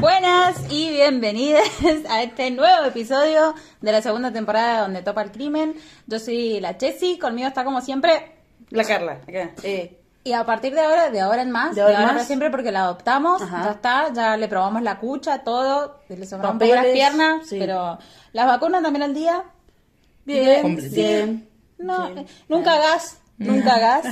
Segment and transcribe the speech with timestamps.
[0.00, 1.68] Buenas y bienvenidas
[2.08, 5.74] a este nuevo episodio de la segunda temporada donde topa el crimen.
[6.06, 8.39] Yo soy la Chessy, conmigo está como siempre.
[8.70, 9.50] La Carla, acá.
[10.22, 12.26] Y a partir de ahora, de ahora en más, De ahora en ahora más.
[12.26, 13.64] siempre porque la adoptamos, Ajá.
[13.64, 17.56] ya está, ya le probamos la cucha, todo, le sobraron un las piernas, sí.
[17.58, 17.98] pero
[18.32, 19.42] las vacunas también al día.
[20.26, 20.94] bien, Completito.
[20.96, 21.48] bien.
[21.78, 22.18] No, Bien.
[22.18, 24.04] eh, nunca gas, nunca gas.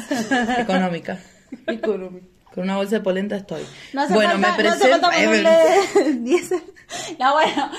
[0.59, 1.19] Económica.
[1.67, 2.27] Económico.
[2.55, 3.63] Con una bolsa de polenta estoy.
[3.93, 5.07] No hace bueno, falta, me no hace presento.
[5.07, 6.51] falta ponerle 10.
[7.19, 7.71] No, bueno.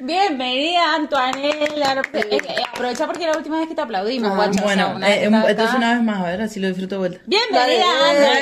[0.00, 2.02] Bienvenida, Antoanela.
[2.14, 4.50] Eh, eh, aprovecha porque la última vez que te aplaudimos, Ah, guacho.
[4.50, 6.98] o sea, bueno, una eh, entonces una vez más, a ver, así lo disfruto de
[6.98, 7.20] vuelta.
[7.26, 7.84] Bienvenida.
[8.08, 8.34] Antoanela.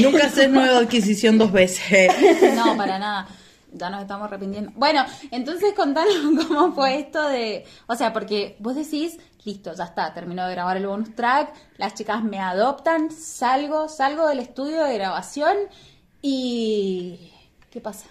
[0.00, 2.10] Nunca haces nueva adquisición dos veces.
[2.56, 3.28] No, para nada.
[3.72, 4.70] Ya nos estamos arrepintiendo.
[4.76, 6.14] Bueno, entonces contanos
[6.48, 7.66] cómo fue esto de.
[7.86, 11.92] O sea, porque vos decís, listo, ya está, terminó de grabar el bonus track, las
[11.94, 15.56] chicas me adoptan, salgo, salgo del estudio de grabación
[16.22, 17.30] y.
[17.70, 18.06] ¿Qué pasa?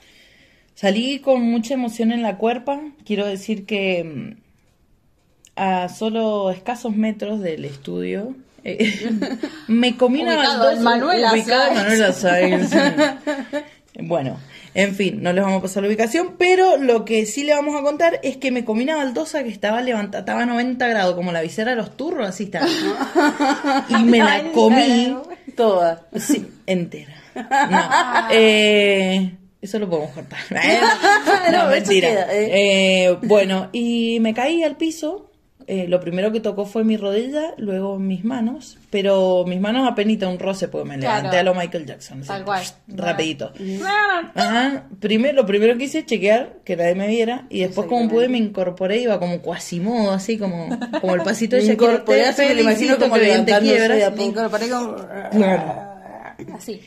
[0.75, 2.81] Salí con mucha emoción en la cuerpa.
[3.05, 4.37] Quiero decir que mm,
[5.55, 9.09] a solo escasos metros del estudio eh,
[9.67, 11.31] me comí una baldosa- Manuela.
[11.73, 13.17] Manuela.
[14.05, 14.39] Bueno,
[14.73, 17.79] en fin, no les vamos a pasar la ubicación, pero lo que sí le vamos
[17.79, 21.13] a contar es que me comí una baldosa que estaba levantada, estaba a 90 grados,
[21.13, 22.65] como la visera de los turros, así está.
[23.89, 25.15] Y me la comí
[25.55, 26.07] Toda.
[26.15, 27.13] Sí, entera.
[27.35, 28.27] No.
[28.31, 30.39] Eh, eso lo podemos cortar.
[31.51, 32.09] No, mentira.
[32.09, 35.29] queda, Eh, bueno, y me caí al piso.
[35.65, 40.21] Eh, lo primero que tocó fue mi rodilla, luego mis manos, pero mis manos apenas
[40.27, 41.15] un roce porque me Claro.
[41.19, 42.19] levanté a lo Michael Jackson.
[42.19, 42.63] así, Tal cual.
[42.89, 43.53] Rapidito.
[44.35, 44.87] Ajá.
[44.99, 48.39] Primero, lo primero que hice, chequear que nadie me viera, y después como pude me
[48.39, 50.67] incorporé, iba como cuasimodo, así como,
[50.99, 54.95] como el pasito de Me incorporé así, me lo imagino como levantándose Me incorporé como.
[55.31, 55.93] Claro.
[56.55, 56.81] Así.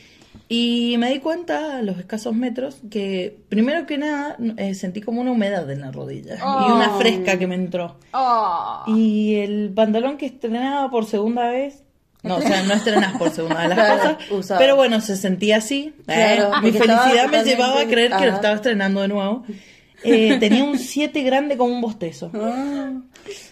[0.49, 5.19] Y me di cuenta a los escasos metros que, primero que nada, eh, sentí como
[5.21, 6.67] una humedad en la rodilla Oh.
[6.67, 7.97] y una fresca que me entró.
[8.13, 8.83] Oh.
[8.87, 11.83] Y el pantalón que estrenaba por segunda vez,
[12.23, 15.57] no, o sea, no estrenás por segunda vez las Claro, cosas, pero bueno, se sentía
[15.57, 15.93] así.
[16.07, 16.39] ¿eh?
[16.63, 19.43] Mi felicidad me llevaba a creer que lo estaba estrenando de nuevo.
[20.03, 22.31] Eh, tenía un 7 grande como un bostezo.
[22.33, 22.91] Ah.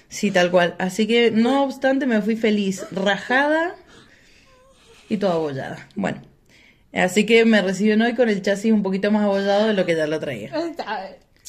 [0.08, 0.76] Sí, tal cual.
[0.80, 3.76] Así que, no obstante, me fui feliz, rajada
[5.10, 5.88] y toda abollada.
[5.96, 6.22] Bueno,
[7.02, 9.96] así que me reciben hoy con el chasis un poquito más abollado de lo que
[9.96, 10.52] ya lo traía.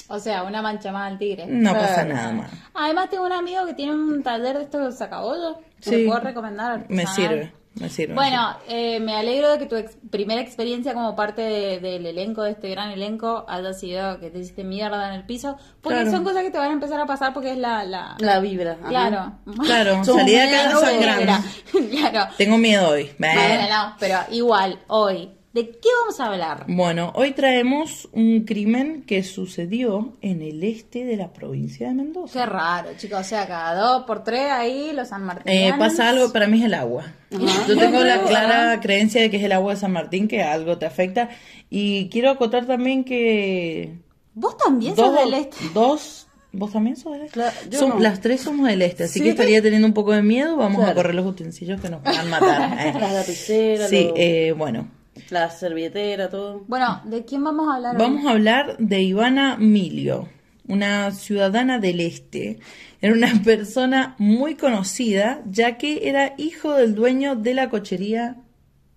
[0.08, 1.46] O sea, una mancha más al tigre.
[1.48, 2.50] No pasa nada más.
[2.74, 5.56] Además, tengo un amigo que tiene un taller de estos sacabollos.
[5.80, 5.96] Sí.
[5.96, 6.84] ¿Me puedo recomendar?
[6.88, 7.14] Me artesanal.
[7.30, 8.14] sirve, me sirve.
[8.14, 12.42] Bueno, eh, me alegro de que tu ex- primera experiencia como parte de- del elenco,
[12.42, 15.56] de este gran elenco, haya sido que te hiciste mierda en el piso.
[15.80, 16.10] Porque Claro.
[16.12, 17.82] son cosas que te van a empezar a pasar porque es la.
[17.84, 18.16] la...
[18.18, 18.72] La vibra.
[18.80, 18.88] ajá.
[18.88, 19.32] Claro.
[19.64, 21.32] Claro, salí de acá sangrando.
[21.90, 22.30] claro.
[22.36, 23.10] Tengo miedo hoy.
[23.18, 26.64] Bueno, no, pero igual, hoy, ¿de qué vamos a hablar?
[26.68, 32.38] Bueno, hoy traemos un crimen que sucedió en el este de la provincia de Mendoza.
[32.40, 33.20] Qué raro, chicos.
[33.20, 35.52] O sea, cada dos por tres ahí, los San Martín.
[35.52, 37.04] Eh, pasa algo, para mí es el agua.
[37.30, 40.78] Yo tengo la clara creencia de que es el agua de San Martín, que algo
[40.78, 41.30] te afecta.
[41.70, 43.98] Y quiero acotar también que
[44.34, 45.56] Vos también sos dos, del este.
[45.74, 47.32] dos, ¿vos también sos del este?
[47.34, 48.00] Claro, yo Som- no.
[48.00, 49.22] Las tres somos del este, así Sí.
[49.24, 50.56] que estaría teniendo un poco de miedo.
[50.56, 52.86] Vamos a correr los utensilios que nos puedan matar.
[52.86, 52.92] eh.
[53.00, 54.88] Las lapiceras, Sí, los- eh, bueno.
[55.30, 56.64] La servilletera, todo.
[56.66, 58.02] Bueno, ¿de quién vamos a hablar hoy?
[58.02, 60.28] Vamos a hablar de Ivana Milio,
[60.68, 62.58] una ciudadana del este.
[63.00, 68.36] Era una persona muy conocida, ya que era hijo del dueño de la cochería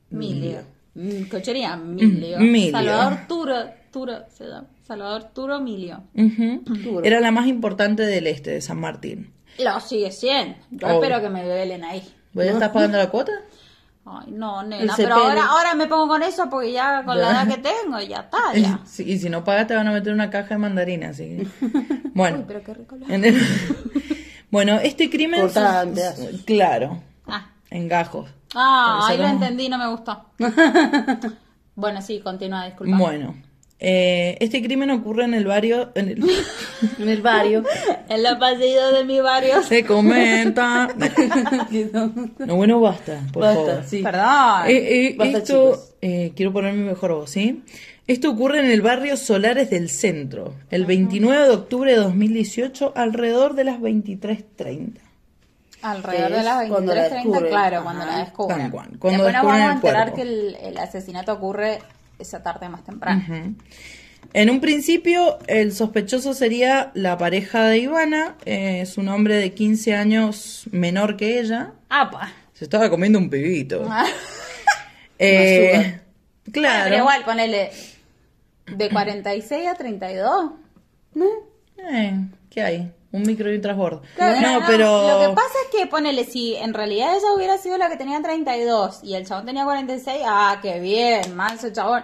[0.09, 0.61] Milio.
[0.95, 2.39] Mm, Cochería, Milio.
[2.39, 2.71] Mm, Milio.
[2.71, 3.55] Salvador Turo,
[3.91, 4.67] Turo, se llama.
[4.83, 6.01] Salvador Turo Milio.
[7.03, 9.31] Era la más importante del este, de San Martín.
[9.59, 10.55] Lo sigue siendo.
[10.71, 11.01] Yo Obvio.
[11.03, 12.01] espero que me duelen ahí.
[12.33, 13.31] ¿Vos ya estás pagando la cuota?
[14.11, 17.47] Ay, no, nena, pero ahora, ahora me pongo con eso porque ya con la edad
[17.47, 18.79] que tengo, ya está, ya.
[18.85, 21.69] Sí, y si no pagas te van a meter una caja de mandarina, así que...
[22.15, 22.39] Bueno.
[22.39, 23.39] Uy, pero qué rico el-
[24.51, 25.41] bueno, este crimen...
[25.41, 26.41] Cortada pedazos.
[26.45, 28.29] Claro, Ah, en gajos.
[28.55, 30.25] ah ahí lo entendí, no me gustó.
[31.75, 32.97] bueno, sí, continúa, disculpa.
[32.97, 33.35] Bueno,
[33.81, 35.91] eh, este crimen ocurre en el barrio...
[35.95, 36.23] En el...
[36.99, 37.63] En el barrio.
[38.09, 39.61] En los pasillos de mi barrio.
[39.63, 40.89] Se comenta...
[42.39, 43.83] No, bueno, basta, por Basta, favor.
[43.85, 44.01] sí.
[44.01, 44.67] Perdón.
[44.67, 47.63] Eh, eh, Basta, esto, eh, quiero poner mi mejor voz, ¿sí?
[48.07, 53.53] Esto ocurre en el barrio Solares del Centro, el 29 de octubre de 2018, alrededor
[53.53, 54.93] de las 23.30.
[55.81, 57.49] Alrededor de las cuando la 23.30, descubren.
[57.49, 58.71] claro, cuando la descubren.
[58.71, 61.79] Cuando Después nos descubren vamos a enterar que el, el asesinato ocurre
[62.19, 63.23] esa tarde más temprano.
[64.33, 69.53] En un principio, el sospechoso sería la pareja de Ivana, eh, es un hombre de
[69.53, 71.73] 15 años menor que ella.
[71.89, 72.31] ¡Apa!
[72.53, 73.87] Se estaba comiendo un pibito.
[73.89, 74.05] Ah.
[75.21, 75.99] Eh,
[76.49, 76.85] claro.
[76.85, 77.71] Pero igual, ponele
[78.67, 80.51] de 46 a 32.
[81.13, 81.25] ¿No?
[81.91, 82.93] Eh, ¿Qué hay?
[83.11, 84.01] Un micro y un transbordo.
[84.15, 85.19] Claro, no, pero...
[85.19, 88.21] Lo que pasa es que ponele, si en realidad ella hubiera sido la que tenía
[88.21, 92.03] 32 y el chabón tenía 46, ah, qué bien, manso chabón.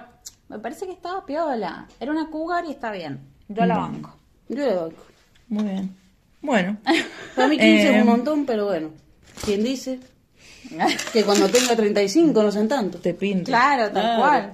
[0.49, 1.87] Me parece que estaba piola.
[1.99, 3.19] Era una cougar y está bien.
[3.47, 4.15] Yo la banco.
[4.49, 5.03] Yo le banco.
[5.49, 5.95] Muy bien.
[6.41, 6.77] Bueno.
[7.35, 8.89] Para mí 15 Eh, es un montón, pero bueno.
[9.43, 9.99] ¿Quién dice
[11.13, 12.97] que cuando tenga 35 no sean tanto?
[12.99, 13.45] Te pinto.
[13.45, 14.19] Claro, tal Claro.
[14.21, 14.53] cual.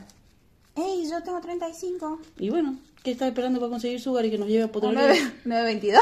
[0.75, 2.19] Ey, yo tengo 35.
[2.39, 4.91] Y bueno, ¿qué estás esperando para conseguir Sugar y que nos lleve a ¿O Potro
[4.91, 6.01] 9, 922?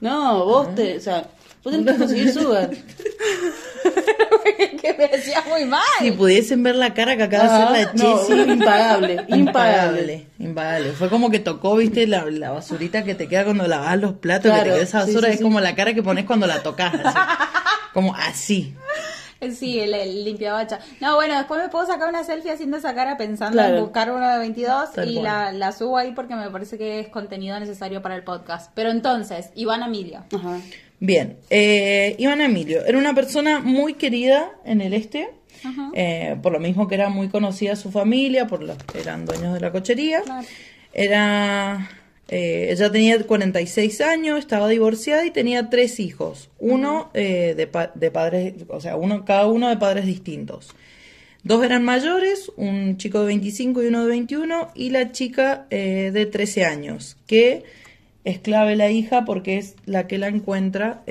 [0.00, 1.28] No, vos te, o sea,
[1.64, 2.70] vos tenés que conseguir Sugar.
[4.80, 5.80] que me decía muy mal.
[5.98, 8.50] Si pudiesen ver la cara que acaba de hacer la Ah, no, Chessy.
[8.52, 10.26] impagable, impagable.
[10.38, 10.92] Impagable.
[10.92, 14.44] Fue como que tocó, viste, la, la basurita que te queda cuando lavas los platos,
[14.44, 15.42] que Claro, te queda esa sí, basura, sí, es sí.
[15.44, 17.18] como la cara que pones cuando la tocas, así.
[17.92, 18.74] Como así.
[19.54, 20.78] Sí, el, el limpiabacha.
[21.00, 23.76] No, bueno, después me puedo sacar una selfie haciendo esa cara pensando Claro.
[23.76, 25.24] en buscar uno de 22 Tal y cual.
[25.24, 28.70] la, la subo ahí porque me parece que es contenido necesario para el podcast.
[28.74, 30.24] Pero entonces, Iván Emilio.
[30.34, 30.58] Ajá.
[31.02, 35.30] Bien, eh, Iván Emilio era una persona muy querida en el este,
[35.94, 39.54] eh, por lo mismo que era muy conocida su familia, por los que eran dueños
[39.54, 40.20] de la cochería.
[40.20, 40.46] Claro.
[40.92, 41.88] Era,
[42.30, 47.92] eh, ella tenía 46 años, estaba divorciada y tenía tres hijos, uno eh, de, pa-
[47.94, 50.74] de padres, o sea, uno cada uno de padres distintos.
[51.42, 56.10] Dos eran mayores, un chico de 25 y uno de 21, y la chica eh,
[56.12, 57.64] de 13 años, que
[58.24, 61.02] es clave la hija porque es la que la encuentra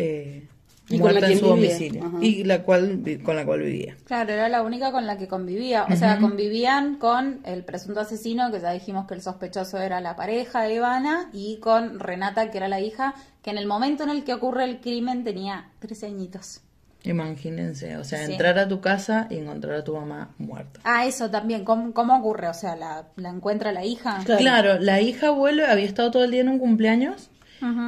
[0.89, 2.17] Y con la muerta en su domicilio Ajá.
[2.21, 3.95] y la cual con la cual vivía.
[4.05, 5.85] Claro, era la única con la que convivía.
[5.89, 10.15] O sea, convivían con el presunto asesino, que ya dijimos que el sospechoso era la
[10.15, 13.13] pareja de Ivana, y con Renata, que era la hija,
[13.43, 16.61] que en el momento en el que ocurre el crimen tenía 13 añitos.
[17.03, 18.33] Imagínense, o sea, Sí.
[18.33, 20.79] entrar a tu casa y encontrar a tu mamá muerta.
[20.83, 21.63] Ah, eso también.
[21.63, 22.47] ¿Cómo, cómo ocurre?
[22.49, 24.19] O sea, ¿la, la encuentra la hija?
[24.25, 24.39] Claro.
[24.41, 27.29] Claro, la hija vuelve, había estado todo el día en un cumpleaños,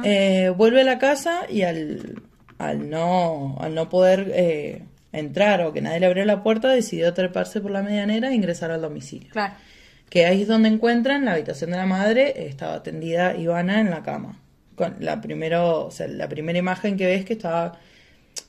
[0.04, 2.22] eh, vuelve a la casa y al,
[2.62, 4.82] al, no, al no poder eh,
[5.12, 8.70] entrar o que nadie le abrió la puerta, decidió treparse por la medianera e ingresar
[8.70, 9.30] al domicilio.
[9.32, 9.54] Claro.
[10.08, 14.02] Que ahí es donde encuentran la habitación de la madre, estaba tendida Ivana en la
[14.02, 14.38] cama.
[14.76, 17.78] Con la, primero, o sea, la primera imagen que ves que estaba,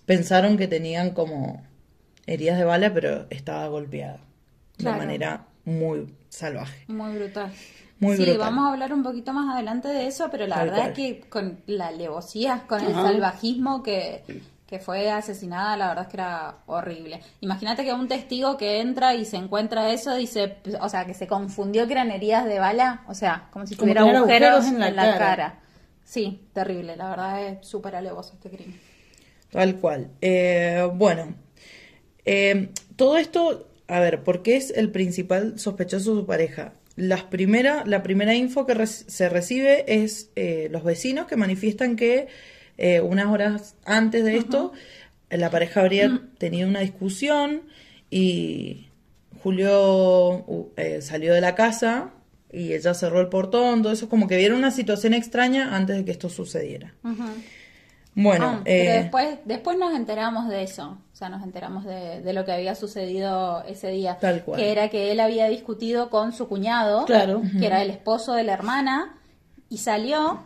[0.05, 1.63] pensaron que tenían como
[2.25, 4.19] heridas de bala, pero estaba golpeada
[4.77, 4.99] Claro.
[4.99, 6.83] de manera muy salvaje.
[6.87, 7.51] Muy brutal.
[8.03, 8.37] Muy sí, brutal.
[8.37, 10.89] vamos a hablar un poquito más adelante de eso, pero la Tal verdad cual.
[10.89, 14.23] es que con la alevosía, con el salvajismo que,
[14.67, 17.21] que fue asesinada, la verdad es que era horrible.
[17.41, 21.27] Imagínate que un testigo que entra y se encuentra eso dice, o sea, que se
[21.27, 24.67] confundió que eran heridas de bala, o sea, como si Como tuviera tener agujeros, agujeros
[24.67, 25.17] en en la, cara.
[25.17, 25.59] cara.
[26.03, 28.79] Sí, terrible, la verdad es súper alevoso este crimen.
[29.51, 30.09] Tal cual.
[30.21, 31.35] Eh, bueno,
[32.25, 36.73] eh, todo esto, a ver, ¿por qué es el principal sospechoso su pareja?
[36.95, 41.95] Las primera, la primera info que re- se recibe es eh, los vecinos que manifiestan
[41.95, 42.27] que
[42.77, 44.73] eh, unas horas antes de esto
[45.29, 47.63] la pareja habría tenido una discusión
[48.11, 48.87] y
[49.41, 52.11] Julio eh, salió de la casa
[52.51, 56.05] y ella cerró el portón, todo eso, como que vieron una situación extraña antes de
[56.05, 56.93] que esto sucediera.
[58.15, 62.45] Bueno, Ah, pero después, después nos enteramos de eso, sea, nos enteramos de, de lo
[62.45, 64.59] que había sucedido ese día, Tal cual.
[64.59, 67.41] que era que él había discutido con su cuñado, Claro.
[67.59, 69.15] que era el esposo de la hermana,
[69.69, 70.43] y salió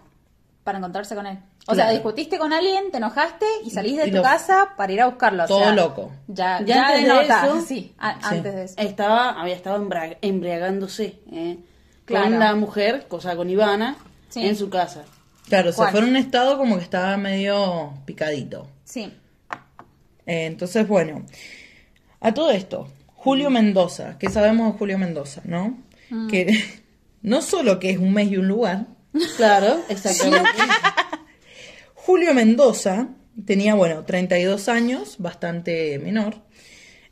[0.64, 1.40] para encontrarse con él.
[1.70, 4.94] O sea, discutiste con alguien, te enojaste y salís de Y tu lo- casa para
[4.94, 5.44] ir a buscarlo.
[5.44, 6.12] o Todo sea, loco.
[6.28, 8.20] Ya, Ya ya antes de eso- sí, a- Sí.
[8.38, 8.76] antes de eso.
[8.78, 9.86] Estaba, había estado
[10.22, 11.58] embriagándose eh,
[12.06, 12.26] Claro.
[12.30, 13.98] con la mujer, cosa con Ivana,
[14.30, 14.46] Sí.
[14.48, 15.04] en su casa.
[15.50, 18.68] Claro, se fue en un estado como que estaba medio picadito.
[18.86, 19.14] Sí.
[20.28, 21.26] Eh, entonces, bueno,
[22.20, 25.78] a todo esto, Julio Mendoza, ¿qué sabemos de Julio Mendoza, no?
[26.30, 26.48] Que
[27.22, 28.86] no solo que es un mes y un lugar,
[29.38, 30.48] Claro, exactamente.
[31.96, 33.08] Julio Mendoza
[33.46, 36.36] tenía, bueno, 32 años, bastante menor,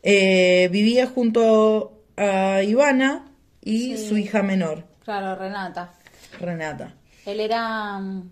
[0.03, 3.25] eh, vivía junto a Ivana
[3.61, 4.07] y Sí.
[4.09, 5.93] su hija menor, Claro, Renata.
[6.39, 6.93] Renata.
[7.25, 8.29] Él era, mm,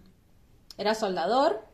[0.77, 1.65] era soldador,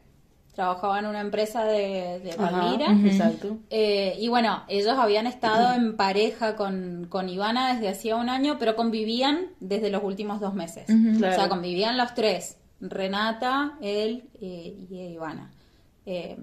[0.60, 2.88] trabajaba en una empresa de, de Ajá, Palmira.
[3.10, 3.60] Exacto.
[3.70, 8.58] Eh, y bueno, ellos habían estado en pareja con, con Ivana desde hacía un año,
[8.60, 10.84] pero convivían desde los últimos dos meses.
[10.90, 11.50] O sea, Claro.
[11.50, 15.50] convivían los tres, Renata, él eh, y Ivana.
[16.06, 16.38] Eh,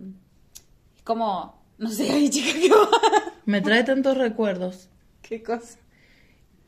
[1.05, 2.89] como, no sé, ay chica, ¿qué va?
[3.45, 4.89] Me trae tantos recuerdos.
[5.21, 5.77] ¿Qué cosa?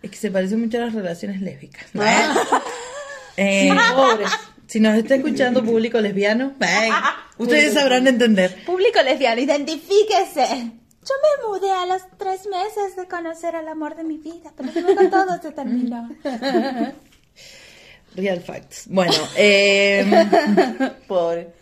[0.03, 1.87] Es que se parece mucho a las relaciones lésbicas.
[1.99, 2.61] Ah,
[3.39, 4.31] Eh, pobres.
[4.69, 6.89] Si nos está escuchando público lesbiano, eh,
[7.39, 8.65] ustedes sabrán entender.
[8.65, 10.47] Público lesbiano, identifíquese.
[10.47, 14.71] Yo me mudé a los tres meses de conocer al amor de mi vida, pero
[14.81, 16.09] luego todo se terminó.
[18.15, 18.85] Real facts.
[18.89, 20.05] Bueno, eh,
[21.09, 21.53] Pobre.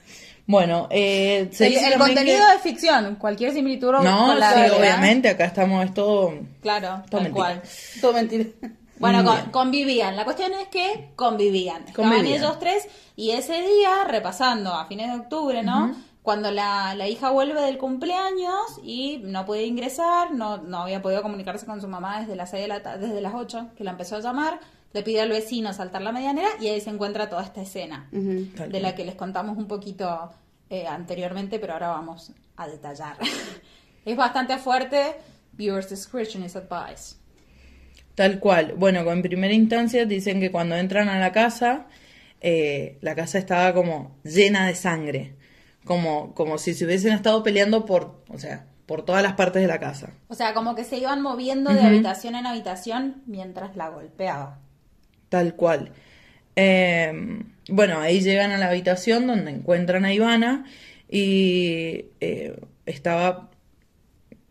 [0.46, 4.48] bueno, eh, se El, dice el contenido que- es ficción, cualquier similitud No, con la
[4.50, 4.78] sí, realidad.
[4.80, 6.34] obviamente, acá estamos, es todo...
[6.62, 7.34] Claro, Todo tal mentira.
[7.34, 7.62] cual.
[8.00, 8.44] Todo mentira.
[8.98, 10.16] Bueno, con- convivían.
[10.16, 11.84] La cuestión es que convivían.
[11.88, 12.38] Estaban Convivían.
[12.38, 15.94] ellos tres y ese día, repasando a fines de octubre, ¿no?
[16.22, 21.22] Cuando la, la hija vuelve del cumpleaños y no puede ingresar, no, no había podido
[21.22, 24.16] comunicarse con su mamá desde las seis de la desde las 8, que la empezó
[24.16, 24.58] a llamar,
[24.92, 28.80] le pide al vecino saltar la medianera y ahí se encuentra toda esta escena, de
[28.80, 30.30] la que les contamos un poquito
[30.68, 33.16] eh, anteriormente, pero ahora vamos a detallar.
[34.04, 35.14] es bastante fuerte.
[35.52, 37.18] Viewers discretion is advised.
[38.16, 38.74] Tal cual.
[38.76, 41.86] Bueno, en primera instancia dicen que cuando entran a la casa,
[42.40, 45.34] eh, la casa estaba como llena de sangre.
[45.84, 49.68] Como, como si se hubiesen estado peleando por, o sea, por todas las partes de
[49.68, 50.14] la casa.
[50.28, 54.58] O sea, como que se iban moviendo de habitación en habitación mientras la golpeaba.
[55.28, 55.92] Tal cual.
[56.56, 57.12] Eh,
[57.68, 60.64] bueno, ahí llegan a la habitación donde encuentran a Ivana
[61.08, 63.50] y eh, estaba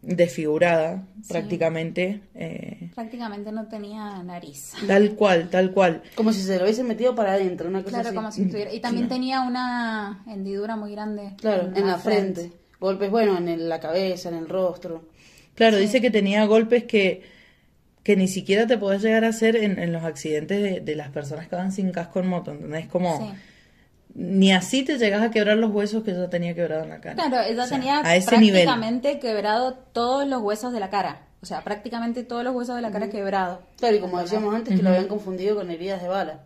[0.06, 2.22] desfigurada prácticamente.
[2.36, 4.74] eh, Prácticamente no tenía nariz.
[4.88, 6.04] tal cual, tal cual.
[6.16, 8.16] Como si se lo hubiesen metido para adentro, una cosa Claro, así.
[8.16, 8.74] como si estuviera.
[8.74, 11.34] Y también tenía una hendidura muy grande.
[11.38, 12.52] Claro, en la frente.
[12.80, 15.08] Golpes, bueno, en el- la cabeza, en el rostro.
[15.56, 17.24] Claro, dice que tenía golpes que,
[18.04, 21.10] que ni siquiera te podés llegar a hacer en, en los accidentes de, de las
[21.10, 22.88] personas que van sin casco en moto, ¿entendés?
[22.88, 23.26] Como, Sí.
[24.16, 27.16] Ni así te llegas a quebrar los huesos que ella tenía quebrado en la cara.
[27.16, 28.64] Claro, ella O sea, tenía a ese nivel.
[28.64, 31.22] prácticamente quebrado todos los huesos de la cara.
[31.42, 33.60] O sea, prácticamente todos los huesos de la cara quebrados.
[33.78, 36.40] Claro, y como decíamos antes, que lo habían confundido con heridas de bala.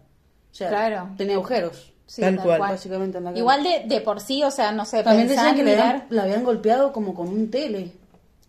[0.51, 1.09] O sea, Claro.
[1.15, 1.93] tenía agujeros.
[2.05, 2.59] Sí, Tal cual.
[2.59, 3.39] Básicamente en la cara.
[3.39, 6.23] Igual de, de por sí, o sea, no sé, También decían que mirar- habían, la
[6.23, 7.91] habían golpeado como con un tele.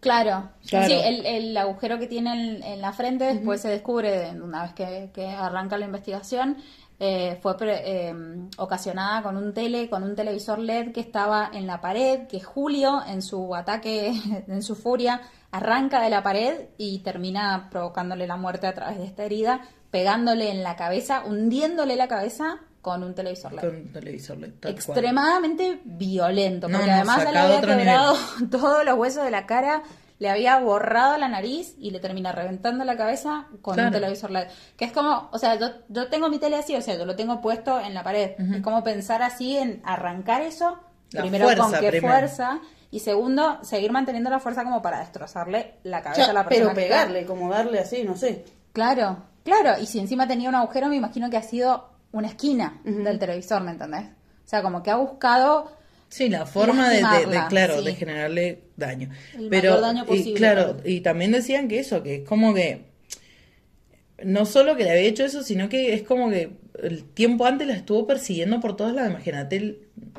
[0.01, 0.87] Claro, Claro.
[0.87, 4.63] sí, el, el agujero que tiene en, en la frente después se descubre de- una
[4.63, 6.57] vez que, que arranca la investigación.
[7.03, 7.81] Eh, fue pre-
[8.11, 8.15] eh,
[8.59, 13.01] ocasionada con un tele, con un televisor LED que estaba en la pared, que Julio
[13.07, 14.13] en su ataque,
[14.47, 19.07] en su furia, arranca de la pared y termina provocándole la muerte a través de
[19.07, 23.61] esta herida, pegándole en la cabeza, hundiéndole la cabeza con un televisor LED.
[23.63, 24.73] Con un televisor LED, cual.
[24.75, 28.15] extremadamente violento, porque no, además ya le había quebrado
[28.51, 29.83] todos los huesos de la cara,
[30.21, 33.89] le había borrado la nariz y le termina reventando la cabeza con Claro.
[33.89, 34.47] un televisor LED.
[34.77, 37.17] Que es como, o sea, yo, yo tengo mi tele así, o sea, yo lo
[37.17, 38.33] tengo puesto en la pared.
[38.39, 40.79] Es como pensar así en arrancar eso,
[41.11, 42.07] La primero con qué primero.
[42.07, 42.61] fuerza,
[42.93, 46.71] y segundo, seguir manteniendo la fuerza como para destrozarle la cabeza a la persona.
[46.73, 48.45] pero que pegarle, como darle así, no sé.
[48.73, 52.81] Claro, claro, y si encima tenía un agujero, me imagino que ha sido una esquina
[52.85, 54.05] del televisor, ¿me entendés?
[54.45, 55.73] O sea, como que ha buscado
[56.11, 57.85] Sí, la forma de, de- de, Lastimarla, claro, sí.
[57.87, 59.11] de generarle daño.
[59.39, 60.81] El Pero, mayor daño y posible, claro, claro.
[60.85, 62.91] y también decían que eso, que es como que
[64.23, 66.51] no solo que le había hecho eso, sino que es como que
[66.83, 69.11] el tiempo antes la estuvo persiguiendo por todos lados.
[69.13, 69.79] Imagínate el,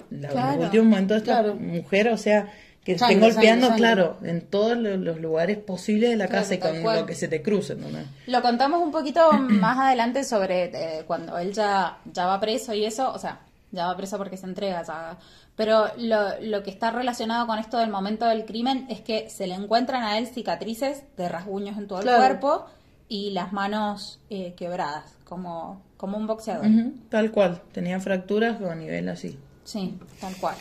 [0.09, 1.55] la, Claro, los últimos momentos de esta claro.
[1.55, 2.51] mujer, o sea,
[2.83, 4.03] que estén golpeando, sangre, sangre.
[4.03, 7.01] claro, en todos lo- los, lugares posibles de la Claro, casa y con cual.
[7.01, 7.87] lo que se te cruce, ¿no?
[8.27, 12.85] Lo contamos un poquito más adelante sobre eh, cuando él ya, ya va preso y
[12.85, 15.17] eso, o sea, ya va preso porque se entrega, ya.
[15.55, 19.47] Pero lo, lo que está relacionado con esto del momento del crimen es que se
[19.47, 22.23] le encuentran a él cicatrices de rasguños en todo Claro.
[22.23, 22.65] el cuerpo
[23.09, 26.65] y las manos eh, quebradas, como, como un boxeador.
[27.09, 29.37] Tal cual, tenía fracturas a nivel así.
[29.65, 30.55] Sí, tal cual.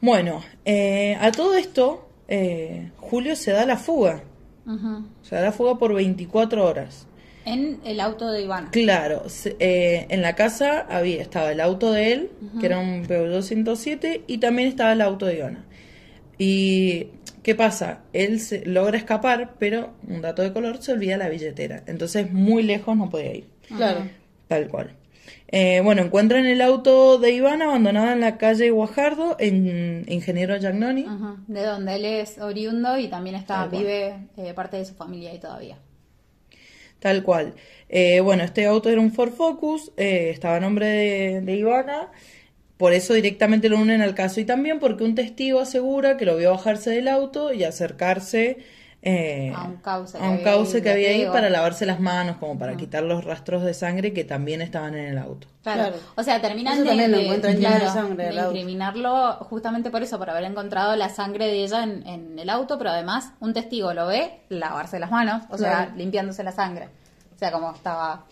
[0.00, 4.22] Bueno, eh, a todo esto, eh, Julio se da la fuga.
[5.22, 7.06] Se da la fuga por 24 horas.
[7.44, 8.68] En el auto de Iván.
[8.70, 13.04] Claro, se- eh, en la casa había, estaba el auto de él, que era un
[13.06, 15.64] Peugeot 107, y también estaba el auto de Ivana.
[16.38, 17.08] Y,
[17.42, 18.00] ¿qué pasa?
[18.12, 21.82] Él se, logra escapar, pero, un dato de color, se olvida la billetera.
[21.86, 23.46] Entonces, muy lejos no podía ir.
[23.68, 24.08] Claro.
[24.48, 24.92] Tal cual.
[25.48, 31.04] Eh, bueno, encuentran el auto de Iván abandonado en la calle Guajardo, en Ingeniero Giagnoni.
[31.06, 35.30] Ajá, De donde él es oriundo y también está, vive eh, parte de su familia
[35.30, 35.78] ahí todavía.
[37.04, 37.54] Tal cual.
[37.90, 42.10] Eh, bueno, este auto era un Ford Focus, eh, estaba a nombre de, de Ivana,
[42.78, 46.36] por eso directamente lo unen al caso y también porque un testigo asegura que lo
[46.38, 48.58] vio bajarse del auto y acercarse
[49.06, 51.84] eh, A un cauce que a un había cauce ahí, que había ahí para lavarse
[51.84, 55.46] las manos, como para quitar los rastros de sangre que también estaban en el auto.
[55.62, 55.82] Claro.
[55.82, 55.96] Claro.
[56.16, 60.96] O sea, terminan de, de- claro, sangre de incriminarlo justamente por eso, por haber encontrado
[60.96, 64.98] la sangre de ella en, en el auto, pero además un testigo lo ve lavarse
[64.98, 65.92] las manos, o sea, Claro.
[65.96, 66.88] limpiándose la sangre.
[67.34, 68.24] O sea, como estaba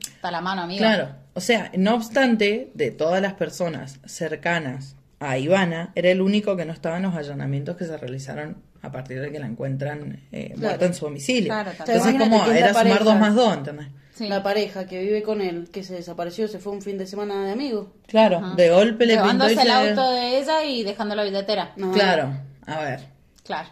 [0.00, 0.78] está la mano, amiga.
[0.80, 6.56] Claro, o sea, no obstante, de todas las personas cercanas a Ivana, era el único
[6.56, 8.56] que no estaba en los allanamientos que se realizaron
[8.86, 10.60] a partir de que la encuentran eh, Claro.
[10.60, 11.48] muerta en su domicilio.
[11.48, 13.04] Claro, Entonces, como era la sumar pareja.
[13.04, 13.86] dos más dos, ¿entendés?
[14.14, 14.28] Sí.
[14.28, 17.44] La pareja que vive con él, que se desapareció, se fue un fin de semana
[17.44, 17.88] de amigos.
[18.06, 21.72] Claro, de golpe le pintó el auto de ella y dejando la billetera.
[21.76, 21.92] No.
[21.92, 22.32] Claro,
[22.64, 23.00] a ver.
[23.44, 23.68] Claro.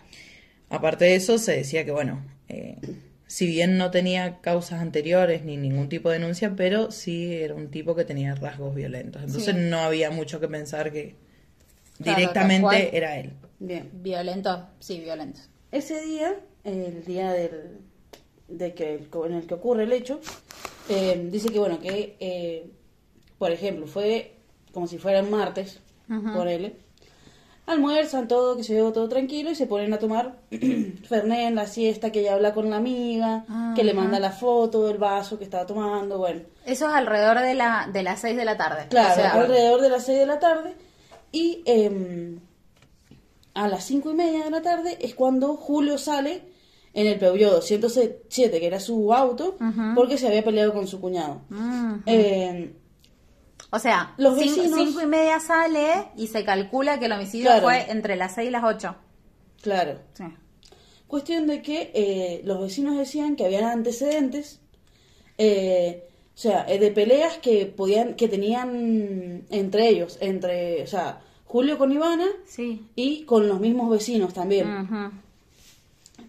[0.69, 2.77] Aparte de eso, se decía que, bueno, eh,
[3.27, 7.71] si bien no tenía causas anteriores ni ningún tipo de denuncia, pero sí era un
[7.71, 9.23] tipo que tenía rasgos violentos.
[9.23, 9.61] Entonces Sí.
[9.63, 11.17] no había mucho que pensar que
[11.99, 13.33] directamente era él.
[13.59, 13.91] Bien.
[13.93, 15.41] Violento, sí, violento.
[15.71, 17.79] Ese día, el día del,
[18.49, 20.21] de que, en el que ocurre el hecho,
[20.89, 22.71] eh, dice que, bueno, que, eh,
[23.39, 24.35] por ejemplo, fue
[24.75, 25.81] como si fuera el martes,
[26.35, 26.77] por él.
[27.67, 30.35] Almuerzan todo, que se ve todo tranquilo y se ponen a tomar
[31.09, 34.87] Fernet en la siesta, que ella habla con la amiga, que le manda la foto
[34.87, 36.43] del vaso que estaba tomando, bueno.
[36.67, 38.87] Eso es alrededor de, la, de las 6 de la tarde.
[38.91, 40.75] Claro, O sea, alrededor de las 6 de la tarde.
[41.33, 42.39] Y eh,
[43.55, 46.43] a las cinco y media de la tarde es cuando Julio sale
[46.93, 49.57] en el Peugeot 207, que era su auto,
[49.95, 51.43] porque se había peleado con su cuñado.
[52.07, 52.73] Eh,
[53.71, 57.47] O sea, Los cinco, vecinos- cinco y media sale y se calcula que el homicidio
[57.47, 57.63] Claro.
[57.65, 58.95] fue entre las 6 y las 8.
[59.63, 59.99] claro.
[60.13, 60.25] Sí.
[61.09, 64.61] Cuestión de que eh, los vecinos decían que habían antecedentes,
[65.39, 71.21] eh, o sea, eh, de peleas que podían, que tenían entre ellos, entre, o sea,
[71.55, 72.85] Julio con Ivana Sí.
[72.97, 74.67] y con los mismos vecinos también.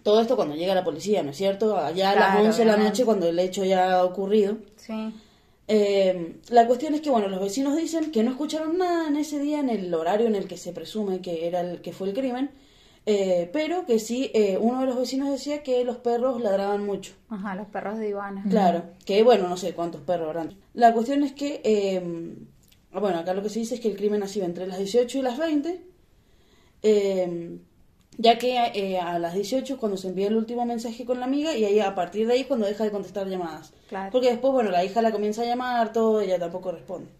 [0.04, 1.76] Todo esto cuando llega la policía, ¿no es cierto?
[1.76, 4.58] Allá a las Claro, 11 de la noche cuando el hecho ya ha ocurrido.
[4.76, 5.12] Sí.
[5.66, 9.40] Eh, la cuestión es que, bueno, los vecinos dicen que no escucharon nada en ese
[9.40, 12.14] día, en el horario en el que se presume que era el que fue el
[12.14, 12.50] crimen,
[13.04, 17.14] eh, pero que sí, eh, uno de los vecinos decía que los perros ladraban mucho.
[17.30, 18.44] Ajá, los perros de Ivana.
[18.48, 20.54] Claro, que bueno, no sé cuántos perros habrán.
[20.72, 22.36] La cuestión es que, eh,
[23.00, 25.18] bueno, acá lo que se dice es que el crimen ha sido entre las 18
[25.18, 25.84] y las 20,
[26.82, 27.58] eh,
[28.18, 31.26] ya que eh, a las 18 es cuando se envía el último mensaje con la
[31.26, 33.72] amiga y ahí a partir de ahí es cuando deja de contestar llamadas.
[33.88, 34.10] Claro.
[34.10, 37.10] Porque después, bueno, la hija la comienza a llamar, todo, ella tampoco responde.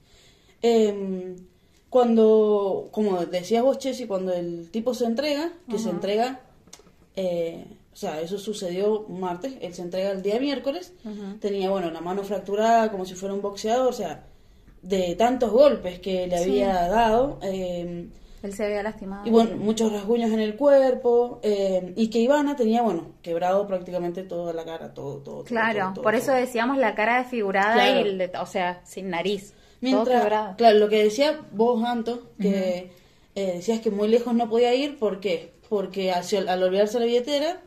[0.62, 1.36] Eh,
[1.90, 6.40] cuando, como decías vos, Chessy, cuando el tipo se entrega, que se entrega,
[7.14, 10.92] eh, o sea, eso sucedió un martes, él se entrega el día miércoles,
[11.40, 14.26] tenía, bueno, la mano fracturada como si fuera un boxeador, o sea,
[14.88, 16.50] de tantos golpes que le Sí.
[16.62, 18.08] había dado, eh,
[18.42, 19.26] Él se había lastimado.
[19.26, 24.22] y bueno, muchos rasguños en el cuerpo, eh, y que Ivana tenía, bueno, quebrado prácticamente
[24.22, 25.36] toda la cara, todo, todo.
[25.36, 28.00] todo, Claro, todo, todo, por eso decíamos la cara desfigurada Claro.
[28.00, 29.50] y, el de- o sea, sin nariz.
[29.50, 30.56] todo Mientras, quebrado.
[30.56, 32.90] claro, lo que decía vos, Anto, que
[33.34, 35.52] eh, decías que muy lejos no podía ir, ¿por qué?
[35.68, 37.60] Porque al, al olvidarse la billetera,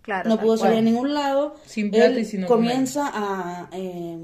[0.00, 4.16] Claro, no pudo salir a ningún lado, Sin plata él y sin comienza a eh,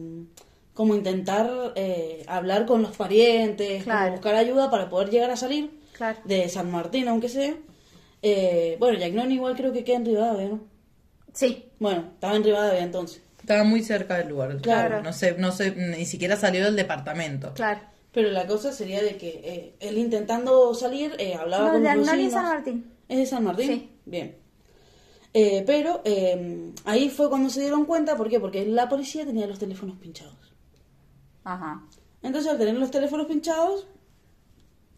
[0.78, 4.12] como intentar eh, hablar con los parientes, como Claro.
[4.12, 6.20] buscar ayuda para poder llegar a salir Claro.
[6.24, 7.52] de San Martín, aunque sea.
[8.22, 10.60] Eh, bueno, Yagnón igual creo que queda en Rivadavia, ¿no?
[11.34, 13.20] Sí, Bueno, estaba en Rivadavia entonces.
[13.40, 14.56] Estaba muy cerca del lugar.
[14.58, 15.02] Claro.
[15.02, 17.52] No sé, no sé, ni siquiera salió del departamento.
[17.54, 17.80] claro.
[18.12, 21.94] Pero la cosa sería de que eh, él intentando salir eh, hablaba No, con de
[21.96, 22.32] los vecinos.
[22.32, 22.92] San Martín.
[23.08, 23.66] ¿Es de San Martín?
[23.66, 23.90] Sí.
[24.06, 24.36] Bien.
[25.34, 28.38] Eh, pero eh, ahí fue cuando se dieron cuenta, ¿por qué?
[28.40, 30.47] Porque la policía tenía los teléfonos pinchados.
[31.48, 31.80] Ajá.
[32.22, 33.86] Entonces, al tener los teléfonos pinchados,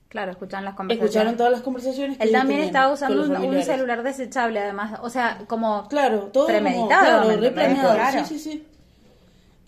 [0.08, 1.10] Claro, escucharon las conversaciones.
[1.14, 4.98] escucharon todas las conversaciones que Él también estaba usando un, celular desechable, además.
[5.02, 7.28] O sea, como Claro, todo como- premeditado.
[7.54, 8.24] planeado, Claro.
[8.24, 8.66] Sí, sí, sí.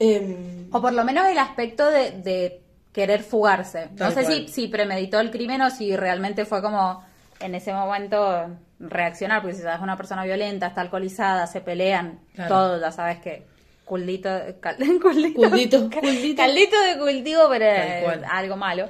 [0.01, 2.61] Em, O por lo menos el aspecto de, de
[2.92, 3.90] querer fugarse.
[3.97, 4.49] No sé si, cual.
[4.49, 7.05] si premeditó el crimen o si realmente fue como
[7.38, 8.49] en ese momento
[8.81, 12.49] reaccionar, porque si ya es una persona violenta, está alcoholizada, se pelean, Claro.
[12.53, 13.47] todo, ya sabes que
[13.85, 14.29] culdito,
[14.61, 16.37] cal- culdito, Culdito, culdito.
[16.42, 17.66] caldito de cultivo, pero
[18.31, 18.88] algo malo.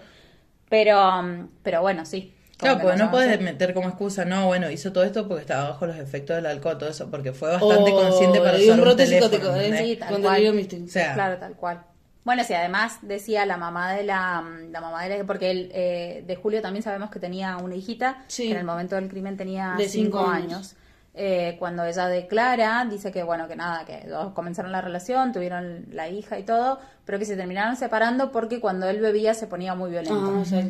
[0.68, 2.35] Pero, um, pero bueno, sí.
[2.57, 5.87] Claro, porque no puedes meter como excusa, no, bueno, hizo todo esto porque estaba bajo
[5.87, 9.05] los efectos del alcohol, todo eso, porque fue bastante o consciente para usar un brote
[9.05, 9.78] teléfono, psicótico, ¿eh?
[9.78, 10.46] Sí, tal con cual.
[10.46, 11.83] O sea, Claro, tal cual.
[12.24, 16.22] Bueno, sí, además decía la mamá de la, la mamá de la, porque él, eh,
[16.24, 18.44] de Julio también sabemos que tenía una hijita, Sí.
[18.44, 20.52] que en el momento del crimen tenía De cinco, cinco años.
[20.52, 20.76] años.
[21.14, 25.87] Eh, cuando ella declara, dice que bueno, que nada, que dos comenzaron la relación, tuvieron
[25.90, 29.75] la hija y todo, pero que se terminaron separando porque cuando él bebía se ponía
[29.75, 30.42] muy violento.
[30.53, 30.62] Ah.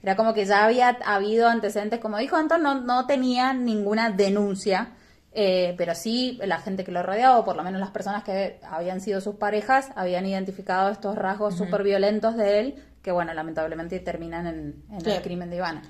[0.00, 4.90] Era como que ya había habido antecedentes, como dijo Anton, no, no tenía ninguna denuncia
[5.32, 8.58] Eh, pero sí, la gente que lo rodeaba, o por lo menos las personas que
[8.62, 14.00] habían sido sus parejas, habían identificado estos rasgos súper violentos de él, que bueno, lamentablemente
[14.00, 15.82] terminan en, en el crimen de Ivana.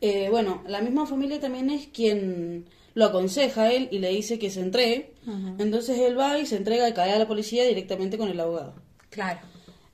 [0.00, 4.38] Eh, bueno, la misma familia también es quien lo aconseja a él y le dice
[4.38, 5.12] que se entregue.
[5.58, 8.74] Entonces él va y se entrega y cae a la policía directamente con el abogado.
[9.10, 9.40] Claro.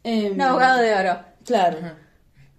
[0.04, 1.18] Em, Un abogado de oro.
[1.44, 1.78] Claro.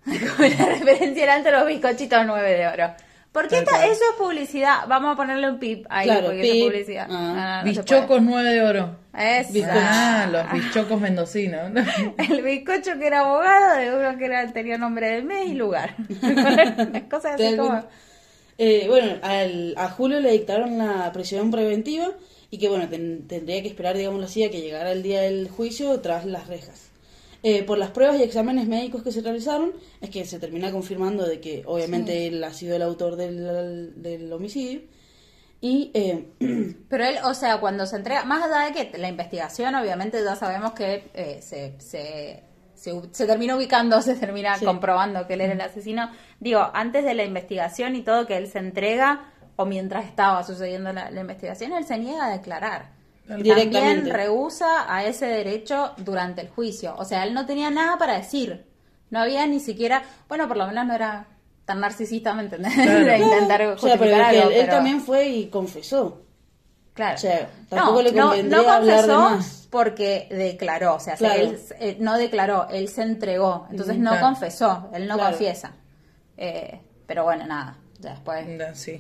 [0.06, 2.94] Como la referencia era entre los bizcochitos 9 de oro.
[3.32, 3.92] ¿Por qué Tal esta- cual.
[3.92, 4.88] eso es publicidad?
[4.88, 7.08] Vamos a ponerle un pip ahí, Claro, porque eso es publicidad.
[7.12, 7.62] Ah.
[7.64, 8.96] No, no Bichocos 9 de oro.
[9.16, 9.70] Esa.
[9.72, 11.72] Ah, los bichocos mendocinos.
[12.30, 15.96] El bizcocho que era abogado, de uno que era, tenía nombre del mes y lugar.
[16.22, 17.84] Las cosas así como...
[18.60, 22.12] Eh, bueno, al- a Julio le dictaron la prisión preventiva
[22.52, 25.50] y que, bueno, ten- tendría que esperar, digamos así, a que llegara el día del
[25.50, 26.90] juicio tras las rejas.
[27.42, 31.26] Eh, por las pruebas y exámenes médicos que se realizaron, es que se termina confirmando
[31.26, 34.82] de que obviamente él ha sido el autor del, del homicidio.
[35.62, 36.26] Y eh,
[36.90, 40.36] Pero él, o sea, cuando se entrega, más allá de que la investigación, obviamente ya
[40.36, 42.44] sabemos que eh, se, se,
[42.80, 44.66] se, se termina ubicando, se termina Sí.
[44.66, 46.10] comprobando que él era el asesino.
[46.40, 50.94] Digo, antes de la investigación y todo, que él se entrega, o mientras estaba sucediendo
[50.94, 52.98] la, la investigación, él se niega a declarar.
[53.28, 53.78] Directamente.
[53.80, 56.96] También rehúsa a ese derecho durante el juicio.
[56.98, 58.66] O sea, él no tenía nada para decir.
[59.12, 61.28] No había ni siquiera, bueno, por lo menos no era
[61.66, 62.74] tan narcisista, ¿me entendés?
[62.76, 63.06] Claro.
[63.06, 66.22] de intentar o sea, pero justificar algo, él, también fue y confesó.
[67.00, 67.16] Claro.
[67.16, 69.68] O sea, tampoco le convendría no hablar de confesó más.
[69.72, 71.42] porque declaró, o sea, se- Claro.
[71.42, 74.26] él eh, no declaró, él se entregó, entonces Mm, no claro.
[74.26, 75.30] confesó, él no Claro.
[75.32, 75.74] confiesa.
[76.38, 78.46] Eh, pero bueno, nada, ya después.
[78.78, 79.00] Sí.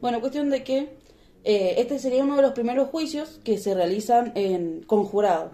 [0.00, 0.96] Bueno, cuestión de que
[1.44, 5.50] eh, este sería uno de los primeros juicios que se realizan en, con jurado.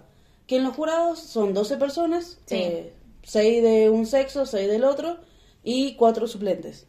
[0.46, 2.56] Que en los jurados son 12 personas, Sí.
[2.56, 5.16] eh, 6 de un sexo, 6 del otro
[5.64, 6.86] y 4 suplentes.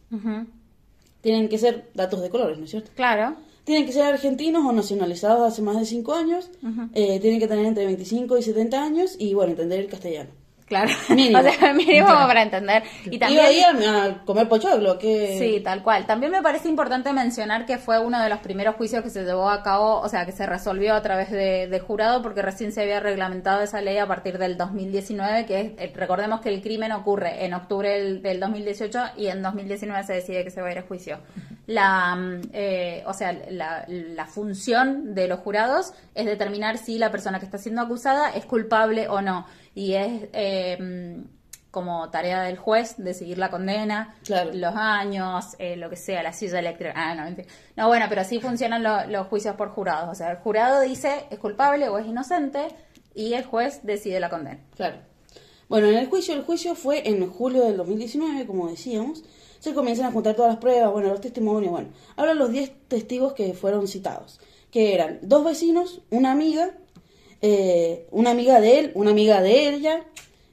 [1.22, 2.92] Tienen que ser datos de colores, ¿no es cierto?
[2.96, 3.36] Claro.
[3.70, 6.50] Tienen que ser argentinos o nacionalizados hace más de 5 años.
[6.96, 10.32] eh, tienen que tener entre 25 y 70 años y, bueno, entender el castellano.
[10.66, 10.90] Claro.
[11.10, 11.38] Mínimo.
[11.38, 12.84] o sea, mínimo para entender.
[13.06, 13.44] Y también.
[13.44, 15.38] Iba ahí a, a comer pochoclo, que...
[15.38, 16.08] Sí, tal cual.
[16.08, 19.50] También me parece importante mencionar que fue uno de los primeros juicios que se llevó
[19.50, 22.82] a cabo, o sea, que se resolvió a través de, de jurado, porque recién se
[22.82, 26.92] había reglamentado esa ley a partir del 2019, que es, eh, recordemos que el crimen
[26.92, 30.72] ocurre en octubre del, del 2018 y en 2019 se decide que se va a
[30.72, 31.20] ir a juicio.
[31.70, 37.12] La, mm, eh, o sea, la, la función de los jurados es determinar si la
[37.12, 39.46] persona que está siendo acusada es culpable o no.
[39.76, 44.50] Y es eh, mm, como tarea del juez decidir la condena, Claro.
[44.54, 46.94] los años, eh, lo que sea, la silla eléctrica.
[46.96, 47.48] Ah, no, mentira.
[47.76, 50.10] No, bueno, pero así funcionan lo- los juicios por jurados.
[50.10, 52.68] O sea, el jurado dice es culpable o es inocente
[53.14, 54.58] y el juez decide la condena.
[54.76, 54.98] Claro.
[55.68, 59.24] Bueno, en el juicio, el juicio fue en julio del 2019, como decíamos.
[59.60, 61.90] Se comienzan a juntar todas las pruebas, bueno, los testimonios, bueno.
[62.16, 64.40] Ahora los 10 testigos que fueron citados,
[64.72, 66.78] que eran dos vecinos, una amiga,
[67.42, 70.06] eh, una amiga de él, una amiga de ella,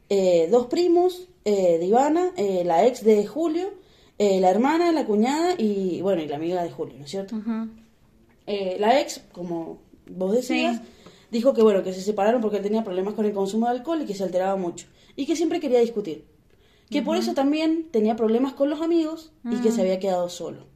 [0.08, 3.70] eh, dos primos eh, de Ivana, eh, la ex de Julio,
[4.18, 7.36] eh, la hermana, la cuñada y, bueno, y la amiga de Julio, ¿no es cierto?
[8.46, 10.82] Eh, la ex, como vos decías, Sí.
[11.30, 14.00] dijo que bueno, que se separaron porque él tenía problemas con el consumo de alcohol
[14.02, 14.86] y que se alteraba mucho.
[15.16, 16.24] Y que siempre quería discutir.
[16.90, 20.66] Que por eso también tenía problemas con los amigos y que se había quedado solo.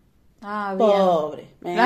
[0.43, 0.91] Ah, bien.
[0.91, 1.55] Pobre.
[1.65, 1.77] eh.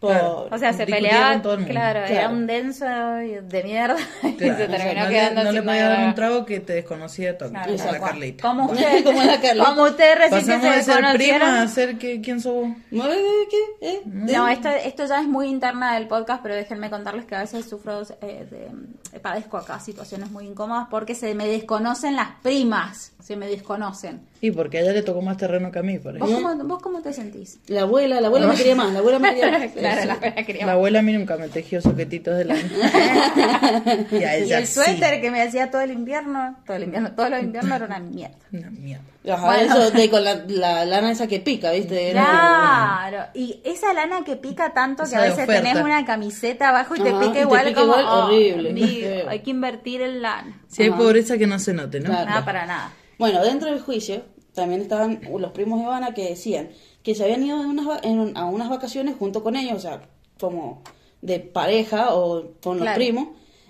[0.00, 0.48] Claro.
[0.50, 1.72] O sea, se peleaba, todo el mundo.
[1.72, 6.08] claro, era un denso de mierda y o sea, no, le, no le podía dar
[6.08, 7.50] un trago que te desconocía todo.
[7.50, 8.00] Claro, como la.
[8.00, 8.42] Carlita.
[8.42, 9.64] Como usted, Como la Carlita.
[9.66, 12.68] como usted recién Pasamos se de ser prima a ser que, quién sos.
[12.90, 13.46] ¿Eh?
[13.50, 13.88] ¿Qué?
[13.88, 14.02] ¿Eh?
[14.06, 17.68] No, esto, esto ya es muy interna del podcast, pero déjenme contarles que a veces
[17.68, 18.70] sufro, eh, de,
[19.12, 24.20] eh, padezco acá situaciones muy incómodas porque se me desconocen las primas, se me desconocen.
[24.40, 26.24] Y porque a ella le tocó más terreno que a mí, parece.
[26.24, 27.58] ¿Vos cómo, vos cómo te sentís?
[27.66, 29.89] La abuela, la abuela me quería más, la abuela me quería más.
[29.92, 32.60] Claro, la abuela quería La abuela a mí nunca me tejió soquetitos de lana.
[34.10, 37.12] y a Y ella el suéter que me hacía todo el invierno, todo el invierno,
[37.12, 38.36] todos los inviernos era una mierda.
[38.52, 39.04] Una mierda.
[39.30, 39.62] Ajá, Bueno.
[39.62, 42.10] eso de con la, la lana esa que pica, ¿viste?
[42.10, 45.62] Era Claro, y esa lana que pica tanto que a veces oferta.
[45.62, 48.24] tenés una camiseta abajo y te Ajá, y pica te igual pica como igual, oh,
[48.26, 50.60] horrible, amigo, hay que invertir en lana.
[50.68, 50.98] Si hay Ajá.
[50.98, 52.06] pobreza que no se note, ¿no?
[52.06, 52.24] Claro.
[52.30, 52.92] Nada para nada.
[53.18, 54.22] Bueno, dentro del juicio
[54.54, 56.70] también estaban los primos de Ivana que decían
[57.02, 60.02] que se habían ido unas en a unas vacaciones junto con ellos, o sea,
[60.38, 60.82] como
[61.22, 62.96] de pareja o con los Claro.
[62.96, 63.28] primos,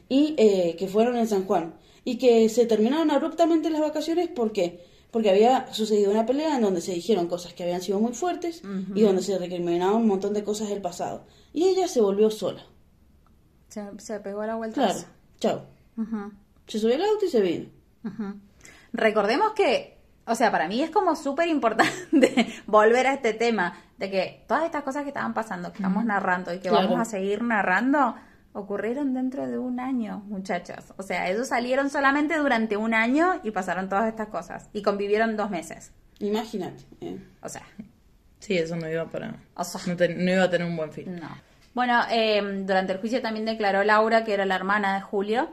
[0.08, 1.74] y eh, que fueron en San Juan.
[2.04, 6.80] Y que se terminaron abruptamente las vacaciones porque porque había sucedido una pelea en donde
[6.80, 8.62] se dijeron cosas que habían sido muy fuertes
[8.94, 11.24] y donde se recriminaban un montón de cosas del pasado.
[11.52, 12.64] Y ella se volvió sola.
[13.68, 14.74] Se, se pegó a la vuelta.
[14.86, 15.00] Claro,
[15.40, 15.62] chao.
[16.68, 17.66] Se subió al auto y se vino.
[18.92, 24.10] Recordemos que o sea, para mí es como súper importante volver a este tema de
[24.10, 26.88] que todas estas cosas que estaban pasando, que estamos narrando y que Claro.
[26.88, 28.14] vamos a seguir narrando,
[28.52, 30.92] ocurrieron dentro de un año, muchachas.
[30.96, 35.36] O sea, ellos salieron solamente durante un año y pasaron todas estas cosas y convivieron
[35.36, 35.92] dos meses.
[36.18, 36.84] Imagínate.
[37.00, 37.18] eh.
[37.42, 37.62] O sea,
[38.40, 39.34] Sí, eso no iba para.
[39.54, 39.80] O sea.
[39.86, 41.16] no, te- no iba a tener un buen fin.
[41.20, 41.28] No.
[41.74, 45.50] Bueno, eh, durante el juicio también declaró Laura, que era la hermana de Julio,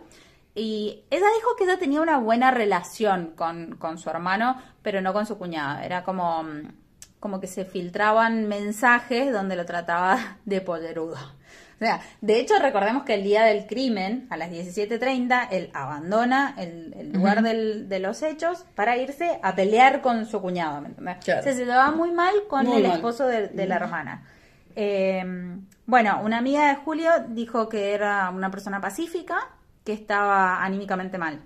[0.57, 5.13] y ella dijo que ella tenía una buena relación con, con su hermano, pero no
[5.13, 5.85] con su cuñada.
[5.85, 6.71] Era como, mm,
[7.19, 11.15] como que se filtraban mensajes donde lo trataba de pollerudo.
[11.15, 16.55] O sea, de hecho, recordemos que el día del crimen, a las 17.30, él abandona
[16.57, 20.87] el, el lugar del- de los hechos para irse a pelear con su cuñado, ¿me
[20.87, 21.17] entendés?
[21.23, 21.41] Claro.
[21.41, 22.93] O sea, se llevaba muy mal con Muy el mal.
[22.95, 24.23] esposo de, de la hermana.
[24.75, 25.23] Eh,
[25.85, 29.37] bueno, una amiga de Julio dijo que era una persona pacífica,
[29.87, 31.39] que estaba anímicamente mal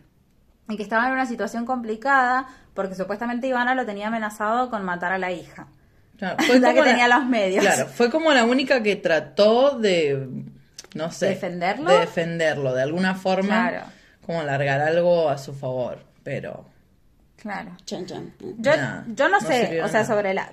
[0.67, 5.11] y que estaba en una situación complicada porque supuestamente Ivana lo tenía amenazado con matar
[5.13, 5.67] a la hija.
[6.17, 7.63] Claro, La que tenía los medios.
[7.63, 10.27] Claro, fue como la única que trató de,
[10.95, 11.91] no sé, ¿Defenderlo?
[11.91, 13.85] de defenderlo, de alguna forma, Claro.
[14.25, 16.65] como largar algo a su favor, pero
[17.35, 17.77] Claro.
[17.85, 18.33] Chan, chan.
[18.57, 18.71] Yo,
[19.15, 20.05] yo no no sé, o sea, nada.
[20.05, 20.49] sobre la...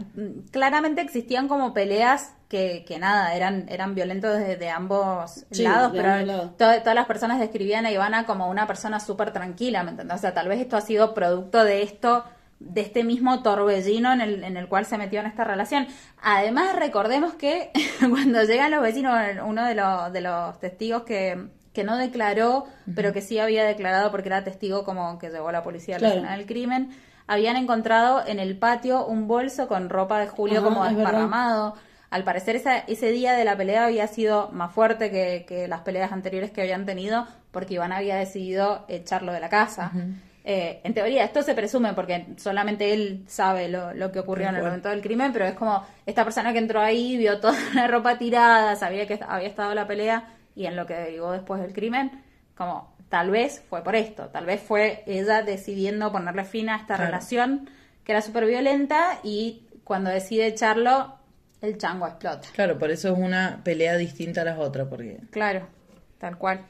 [0.51, 5.92] Claramente existían como peleas que, que nada, eran, eran violentos de, de ambos Sí, lados,
[5.92, 6.56] de pero ambos lados.
[6.56, 10.16] to- todas las personas describían a Ivana como una persona súper tranquila, ¿me entendés?
[10.16, 12.24] O sea, tal vez esto ha sido producto de esto,
[12.61, 15.87] de este mismo torbellino en el, en el cual se metió en esta relación.
[16.22, 17.70] Además, recordemos que
[18.08, 22.64] cuando llegan los vecinos, uno de los, de los testigos que, que no declaró,
[22.96, 26.20] pero que sí había declarado porque era testigo como que la policía a la Claro.
[26.20, 26.90] escena del crimen,
[27.26, 31.74] habían encontrado en el patio un bolso con ropa de Julio Ajá, como es desparramado.
[32.11, 35.81] Al parecer esa- ese día de la pelea había sido más fuerte que, que las
[35.83, 39.92] peleas anteriores que habían tenido porque Iván había decidido echarlo de la casa.
[40.44, 44.57] Eh, en teoría, esto se presume porque solamente él sabe lo, lo que ocurrió en
[44.57, 47.87] el momento del crimen, pero es como esta persona que entró ahí, vio toda la
[47.87, 51.75] ropa tirada, sabía que había estado la pelea y en lo que derivó después del
[51.75, 52.23] crimen,
[52.57, 56.94] como tal vez fue por esto, tal vez fue ella decidiendo ponerle fin a esta
[56.97, 57.05] Claro.
[57.07, 57.68] relación
[58.05, 61.14] que era súper violenta y cuando decide echarlo,
[61.61, 62.49] el chango explota.
[62.55, 65.66] claro, por eso es una pelea distinta a las otras, porque Claro,
[66.18, 66.64] tal cual.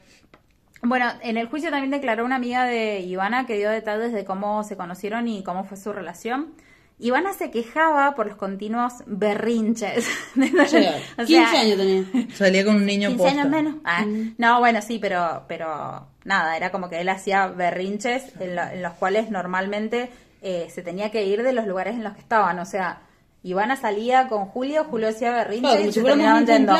[0.81, 4.63] Bueno, en el juicio también declaró una amiga de Ivana que dio detalles de cómo
[4.63, 6.53] se conocieron y cómo fue su relación.
[7.01, 10.07] Ivana se quejaba por los continuos berrinches.
[10.61, 12.05] O sea, O 15 sea, años tenía.
[12.35, 13.39] salía con un niño 15 posta.
[13.41, 13.75] años menos.
[13.83, 14.05] Ah,
[14.37, 18.81] No, bueno, sí, pero, pero nada, era como que él hacía berrinches en, lo- en
[18.81, 20.09] los cuales normalmente
[20.41, 22.57] eh, se tenía que ir de los lugares en los que estaban.
[22.59, 23.01] O sea,
[23.41, 26.75] Ivana salía con Julio, Julio hacía berrinches Claro, y se terminaban yendo.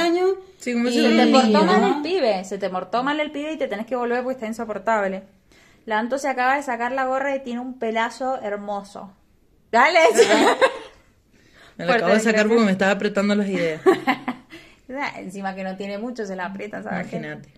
[0.57, 3.53] Sí, como y- Se te portó mal el pibe, se te portó mal el pibe
[3.53, 5.23] y te tenés que volver porque está insoportable.
[5.85, 9.13] La Anto se acaba de sacar la gorra y tiene un pelazo hermoso.
[9.71, 9.99] Dale.
[11.77, 13.81] Me lo acabo de sacar porque me estaba apretando las ideas.
[15.15, 17.01] Encima que no tiene mucho, se la aprieta, ¿sabes?
[17.13, 17.53] Imagínate.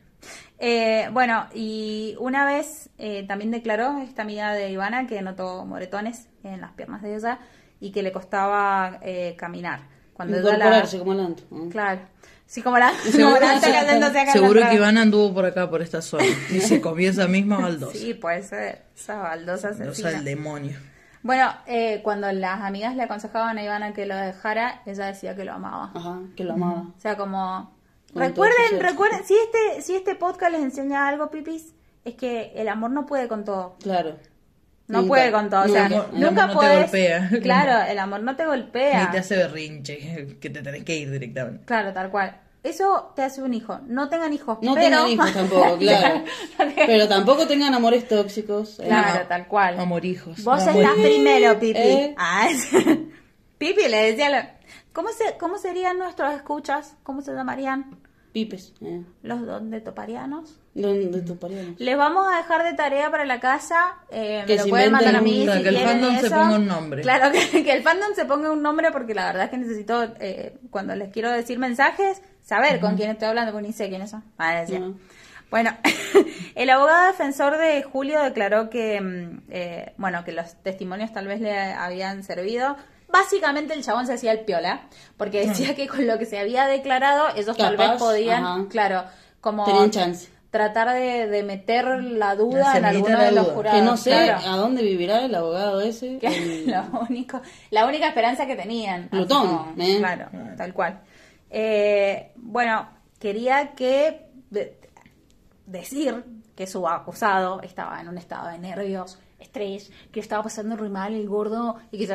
[0.59, 6.27] Eh, bueno, y una vez eh, también declaró esta amiga de Ivana que notó moretones
[6.43, 7.39] en las piernas de ella
[7.81, 9.81] y que le costaba eh, caminar.
[10.13, 10.55] Cuando ella la...
[10.55, 11.43] Incorporarse como el anto.
[11.71, 12.01] Claro.
[12.45, 12.93] Sí, como la...
[12.93, 14.75] Seguro, la Anto acá seguro que.
[14.75, 16.25] Iván anduvo por acá, por esta zona.
[16.49, 17.97] Y se comió esa misma baldosa.
[17.97, 18.83] Sí, puede ser.
[18.95, 20.09] Esa baldosa O sea, asesina.
[20.11, 20.77] el demonio.
[21.23, 25.45] Bueno, eh, cuando las amigas le aconsejaban a Ivana que lo dejara, ella decía que
[25.45, 25.91] lo amaba.
[25.93, 26.81] Ajá, que lo amaba.
[26.81, 27.73] O sea, como...
[28.13, 32.67] Con recuerden, recuerden, si este, si este podcast les enseña algo, pipis, es que el
[32.67, 33.77] amor no puede con todo.
[33.81, 34.17] Claro.
[34.91, 35.63] No puede con todo.
[35.63, 36.05] O sea, nunca.
[36.13, 37.29] El nunca amor no te podés- golpea.
[37.41, 39.05] Claro, el amor no te golpea.
[39.05, 41.65] Ni te hace berrinche, que te tenés que ir directamente.
[41.65, 42.37] Claro, tal cual.
[42.63, 43.79] Eso te hace un hijo.
[43.87, 44.59] No tengan hijos.
[44.61, 44.85] No pero...
[44.85, 46.23] tengan hijos tampoco, claro.
[46.75, 48.79] Pero tampoco tengan amores tóxicos.
[48.79, 48.83] eh.
[48.85, 49.79] Claro, tal cual.
[49.79, 50.43] Amorijos.
[50.43, 51.79] Vos Amor- estás primero, Pipi.
[51.79, 52.15] Eh.
[52.19, 52.69] Ah, es-
[53.57, 54.29] Pipi le decía...
[54.29, 54.47] lo-
[54.93, 56.95] ¿Cómo, se, ¿Cómo serían nuestros escuchas?
[57.03, 57.97] ¿Cómo se llamarían?
[58.31, 58.73] Pipes.
[58.81, 59.01] Eh.
[59.23, 60.59] Los donde toparianos.
[61.77, 63.95] Les vamos a dejar de tarea para la casa.
[64.09, 66.35] Eh, Que me lo se pueden mandar a mí si que el fandom se eso.
[66.35, 67.01] ponga un nombre.
[67.01, 70.03] Claro, que, que el fandom se ponga un nombre porque la verdad es que necesito,
[70.19, 74.09] eh, cuando les quiero decir mensajes, saber con quién estoy hablando, porque ni sé quiénes
[74.11, 74.23] son.
[74.37, 74.63] Ah.
[75.49, 75.75] Bueno,
[76.55, 81.41] el abogado defensor de Julio declaró que, mm, eh, bueno, que los testimonios tal vez
[81.41, 82.77] le habían servido.
[83.09, 84.83] Básicamente el chabón se hacía el piola,
[85.17, 88.65] porque decía que con lo que se había declarado ellos tal vez podían, ajá.
[88.69, 89.03] claro,
[89.41, 90.29] como Tenían chance.
[90.51, 93.55] Tratar de, de meter la duda en alguno de los duda.
[93.55, 93.79] jurados.
[93.79, 94.41] Que no sé claro.
[94.47, 96.19] a dónde vivirá el abogado ese.
[96.19, 99.07] Que el- lo único, la única esperanza que tenían.
[99.09, 99.97] Plutón, como- ¿eh?
[99.97, 100.99] Claro, tal cual.
[101.49, 102.87] Eh, bueno,
[103.19, 104.77] quería que de-
[105.65, 106.23] decir
[106.55, 111.13] que su acusado estaba en un estado de nervios estrés, que estaba pasando muy mal
[111.13, 112.07] el gordo y que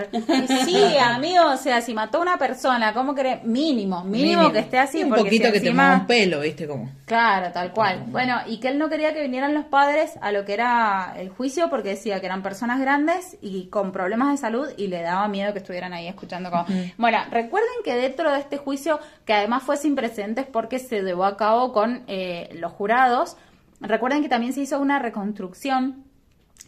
[0.65, 3.41] sí, amigo, o sea, si mató a una persona, ¿cómo cree?
[3.45, 5.03] Mínimo, mínimo, que esté así.
[5.03, 6.67] Un porque poquito si que te encima- mueva un pelo, ¿viste?
[6.67, 6.91] Como.
[7.05, 8.05] Claro, tal cual.
[8.09, 11.29] Bueno, y que él no quería que vinieran los padres a lo que era el
[11.29, 15.29] juicio porque decía que eran personas grandes y con problemas de salud y le daba
[15.29, 16.67] miedo que estuvieran ahí escuchando como...
[16.97, 21.25] Bueno, recuerden que dentro de este juicio, que además fue sin precedentes porque se llevó
[21.25, 23.37] a cabo con eh, los jurados,
[23.81, 26.05] recuerden que también se hizo una reconstrucción,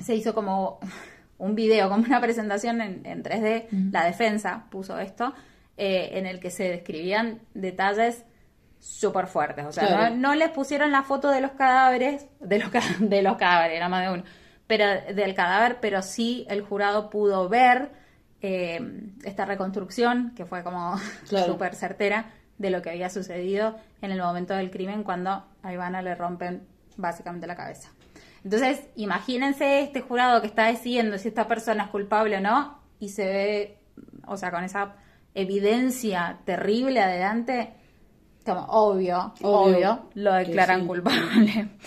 [0.01, 0.79] se hizo como
[1.39, 5.35] un video, como una presentación en, en 3D, la defensa puso esto,
[5.77, 8.25] eh, en el que se describían detalles
[8.81, 9.65] súper fuertes.
[9.67, 10.15] O sea, Claro.
[10.17, 13.89] no, no les pusieron la foto de los cadáveres, de los, de los cadáveres, era
[13.89, 14.23] más de uno,
[14.67, 14.85] pero
[15.15, 17.91] del cadáver, pero sí el jurado pudo ver
[18.41, 18.81] eh,
[19.25, 20.97] esta reconstrucción, que fue como
[21.29, 21.47] Claro.
[21.53, 26.03] súper certera, de lo que había sucedido en el momento del crimen cuando a Ivana
[26.03, 27.91] le rompen básicamente la cabeza.
[28.45, 33.09] Entonces, imagínense este jurado que está decidiendo si esta persona es culpable o no, y
[33.11, 33.79] se ve,
[34.27, 34.95] o sea, con esa
[35.35, 37.73] evidencia terrible adelante,
[38.45, 40.87] como obvio, obvio, Obvio lo declaran sí.
[40.87, 41.69] culpable.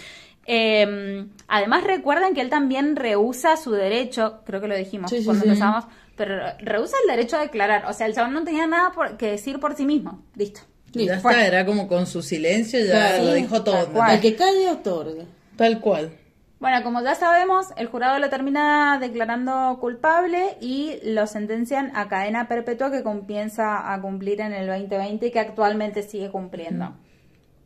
[0.48, 5.24] Eh, además recuerden que él también rehúsa su derecho, creo que lo dijimos Sí, sí,
[5.26, 5.50] cuando sí.
[5.50, 5.86] empezamos,
[6.18, 7.86] pero rehúsa el derecho a declarar.
[7.86, 10.24] O sea, el chabón no tenía nada por- que decir por sí mismo.
[10.36, 10.62] Listo.
[10.94, 11.32] Ya Fue.
[11.32, 13.88] está, era como con su silencio, ya lo dijo todo.
[14.10, 15.24] El que calle otorga.
[15.56, 16.12] Tal cual.
[16.62, 22.48] Bueno, como ya sabemos, el jurado lo termina declarando culpable y lo sentencian a cadena
[22.48, 26.94] perpetua que comienza a cumplir en el 2020 y que actualmente sigue cumpliendo.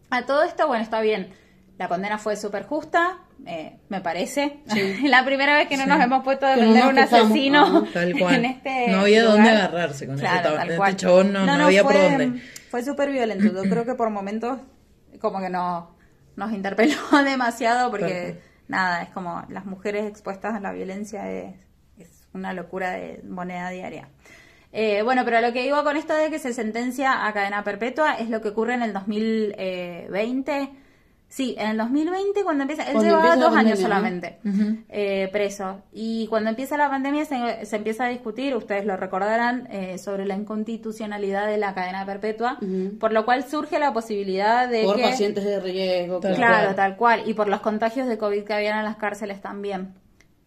[0.10, 1.34] A todo esto, bueno, está bien.
[1.77, 4.60] La condena fue súper justa, eh, me parece.
[5.03, 8.36] la primera vez que no nos hemos puesto a defender a un asesino tal cual.
[8.36, 9.36] en este No había lugar.
[9.36, 10.95] dónde agarrarse con este Claro, tal este cual.
[10.95, 12.41] chabón, no- no había por fue- dónde.
[12.71, 13.43] Fue súper violento.
[13.62, 14.58] Yo creo que por momentos
[15.19, 15.97] como que no,
[16.38, 18.54] nos interpeló demasiado porque Perfecto.
[18.67, 21.56] Nada, es como las mujeres expuestas a la violencia es,
[21.97, 24.10] es una locura de moneda diaria.
[24.71, 28.15] Eh, bueno, pero lo que digo con esto de que se sentencia a cadena perpetua
[28.15, 30.85] es lo que ocurre en el 2020.
[31.27, 33.95] Sí, en el 2020 cuando empieza, él Cuando lleva empieza la dos años pandemia, ¿no?
[33.95, 34.39] solamente
[34.89, 35.81] eh, preso.
[35.91, 40.25] Y cuando empieza la pandemia se, se empieza a discutir, ustedes lo recordarán, eh, sobre
[40.25, 42.57] la inconstitucionalidad de la cadena perpetua,
[42.99, 45.01] por lo cual surge la posibilidad de Por que...
[45.03, 46.19] pacientes de riesgo.
[46.19, 46.75] Tal Claro, cual.
[46.75, 47.23] tal cual.
[47.25, 49.93] Y por los contagios de COVID que habían en las cárceles también.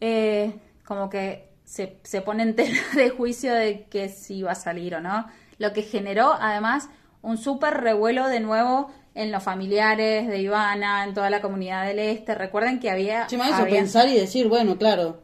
[0.00, 4.54] Eh, como que se, se pone en tela de juicio de que si va a
[4.54, 5.26] salir o no.
[5.58, 6.88] Lo que generó, además,
[7.20, 11.98] un súper revuelo de nuevo en los familiares de Ivana, en toda la comunidad del
[11.98, 12.34] Este.
[12.34, 13.28] Recuerden que había...
[13.28, 15.20] Sí, me había- pensar y decir, bueno, claro,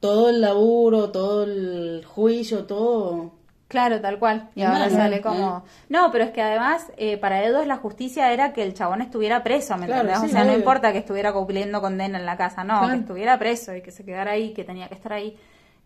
[0.00, 3.32] todo el laburo, todo el juicio, todo.
[3.68, 4.48] Claro, tal cual.
[4.54, 5.20] Y ahora sale ¿eh?
[5.20, 5.64] como...
[5.88, 9.42] No, pero es que además, eh, para ellos la justicia era que el chabón estuviera
[9.42, 10.20] preso, ¿me Claro, entendés?
[10.20, 10.58] sí, o sea, no obvio.
[10.58, 12.94] importa que estuviera cumpliendo condena en la casa, no, Claro.
[12.94, 15.36] que estuviera preso y que se quedara ahí, que tenía que estar ahí.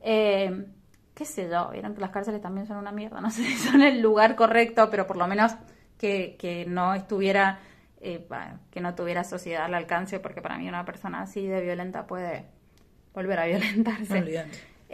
[0.01, 0.65] Eh,
[1.15, 3.83] qué sé yo, vieron que las cárceles también son una mierda, no sé si son
[3.83, 5.53] el lugar correcto, pero por lo menos
[6.03, 7.61] que, que no estuviera,
[8.01, 8.27] eh,
[8.73, 12.45] que no tuviera sociedad al alcance, porque para mí una persona así de violenta puede
[13.15, 14.45] volver a violentarse.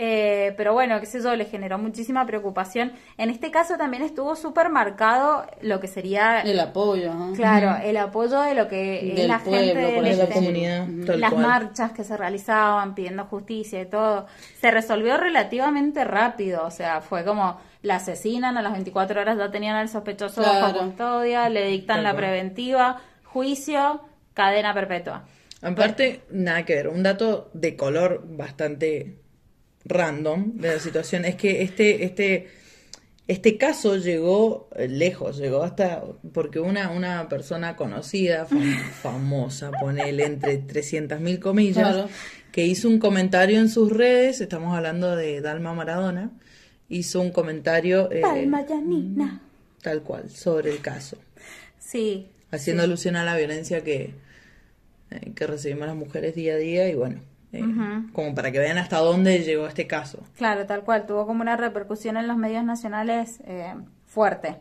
[0.00, 2.92] Eh, pero bueno, qué sé yo, le generó muchísima preocupación.
[3.16, 7.32] En este caso también estuvo súper marcado lo que sería, El apoyo, ajá.
[7.34, 10.34] claro, el apoyo de lo que es la pueblo, gente por De la este.
[10.34, 11.46] comunidad, tal las cual.
[11.46, 14.26] marchas que se realizaban pidiendo justicia y todo.
[14.60, 19.50] Se resolvió relativamente rápido, o sea, fue como la asesinan, a las 24 horas ya
[19.50, 24.00] tenían al sospechoso bajo custodia, le dictan la preventiva, juicio,
[24.34, 25.26] cadena perpetua.
[25.62, 29.18] Aparte, nada que ver, un dato de color bastante
[29.84, 32.48] random de la situación es que este, este,
[33.26, 40.24] este caso llegó eh, lejos, llegó hasta porque una, una persona conocida, fam- famosa, ponele
[40.26, 42.08] entre 300.000 comillas, Claro.
[42.52, 46.30] que hizo un comentario en sus redes, estamos hablando de Dalma Maradona,
[46.88, 49.40] hizo un comentario eh, Palma Yanina.
[49.82, 51.16] tal cual sobre el caso,
[51.78, 52.30] Sí.
[52.50, 52.88] haciendo sí.
[52.88, 54.14] alusión a la violencia que,
[55.10, 57.20] eh, que recibimos las mujeres día a día y bueno,
[57.52, 57.62] eh,
[58.12, 60.22] como para que vean hasta dónde llegó este caso.
[60.36, 61.06] Claro, tal cual.
[61.06, 63.74] Tuvo como una repercusión en los medios nacionales eh,
[64.06, 64.56] fuerte.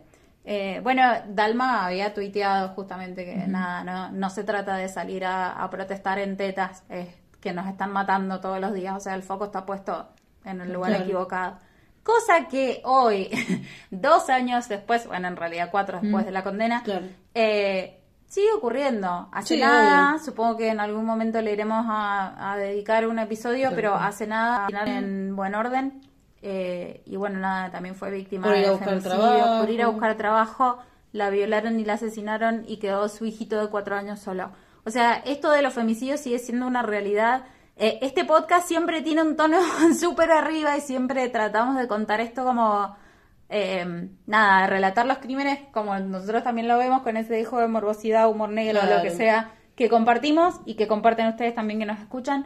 [0.45, 5.51] Eh, bueno, Dalma había tuiteado justamente que nada, no, no se trata de salir a,
[5.61, 9.23] a protestar en tetas, eh, que nos están matando todos los días, o sea, el
[9.23, 10.07] foco está puesto
[10.45, 11.03] en el lugar Claro.
[11.03, 11.59] equivocado.
[12.07, 13.29] Cosa que hoy,
[13.91, 17.05] dos años después, bueno, en realidad cuatro después de la condena, Claro.
[17.33, 19.27] eh, sigue ocurriendo.
[19.33, 20.23] Hace Sí, nada, obvio.
[20.23, 24.67] supongo que en algún momento le iremos a, a dedicar un episodio, pero hace nada,
[24.85, 26.01] en buen orden.
[26.41, 30.77] eh, y bueno, nada, también fue víctima de femicidio, por ir a buscar trabajo,
[31.11, 34.51] la violaron y la asesinaron y quedó su hijito de cuatro años solo.
[34.85, 37.43] O sea, esto de los femicidios sigue siendo una realidad
[37.77, 39.57] eh, este podcast siempre tiene un tono
[39.99, 42.95] súper arriba y siempre tratamos de contar esto como,
[43.49, 48.29] eh, nada, relatar los crímenes como nosotros también lo vemos con ese dejo de morbosidad,
[48.29, 48.97] humor negro, Claro.
[48.97, 52.45] lo que sea, que compartimos y que comparten ustedes también que nos escuchan.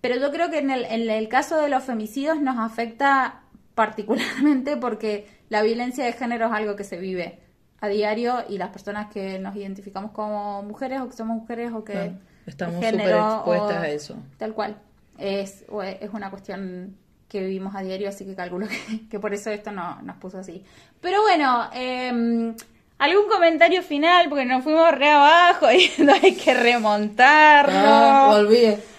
[0.00, 3.42] Pero yo creo que en el, en el caso de los femicidios nos afecta
[3.74, 7.40] particularmente porque la violencia de género es algo que se vive
[7.80, 11.84] a diario y las personas que nos identificamos como mujeres o que somos mujeres o
[11.84, 14.16] que Claro, estamos súper expuestas a eso.
[14.38, 14.76] Tal cual.
[15.18, 16.96] Es, es es una cuestión
[17.28, 20.38] que vivimos a diario, así que calculo que, que por eso esto no, nos puso
[20.38, 20.64] así.
[21.00, 22.54] Pero bueno, eh,
[22.98, 27.74] algún comentario final, porque nos fuimos re abajo y no hay que remontarnos.
[27.76, 28.95] Ah, olvidé.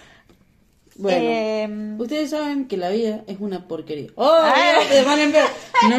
[1.00, 4.08] Bueno, Eh, ustedes saben que la vida es una porquería.
[4.16, 4.28] ¡Oh!
[4.42, 4.52] Ah.
[4.88, 5.24] Te van a.
[5.88, 5.98] No.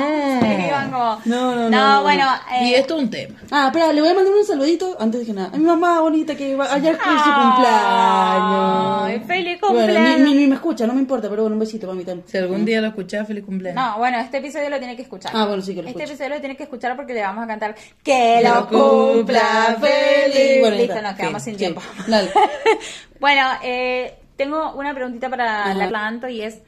[1.26, 2.26] No, no, no, No, no, bueno.
[2.52, 3.40] eh, Y esto es un tema.
[3.50, 5.52] Ah, espera, le voy a mandar un saludito antes de que nada.
[5.54, 9.28] A mi mamá bonita que va- ayer fue su Ay, cumpleaños.
[9.28, 10.20] feliz Bueno, cumpleaños.
[10.20, 12.28] ni, ni- ni me escucha, no me importa, pero bueno, un besito para mí también.
[12.28, 13.82] Si algún día lo escuchás, feliz cumpleaños.
[13.84, 15.32] No, bueno, este episodio lo tiene que escuchar.
[15.34, 16.14] Ah, bueno, sí que lo Este escucho.
[16.14, 20.34] episodio lo tiene que escuchar porque le vamos a cantar Que lo cumpla feliz.
[20.36, 20.60] feliz.
[20.60, 21.58] Bueno, Listo, nos quedamos sin sí.
[21.60, 21.82] tiempo.
[22.08, 22.30] Dale.
[23.22, 25.74] bueno, eh, tengo una preguntita para Ajá.
[25.76, 26.60] la Planto y es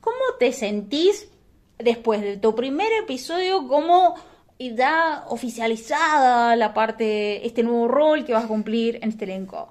[0.00, 1.28] ¿Cómo te sentís
[1.78, 4.16] después de tu primer episodio como
[4.58, 9.70] ya oficializada la parte, este nuevo rol que vas a cumplir en este elenco?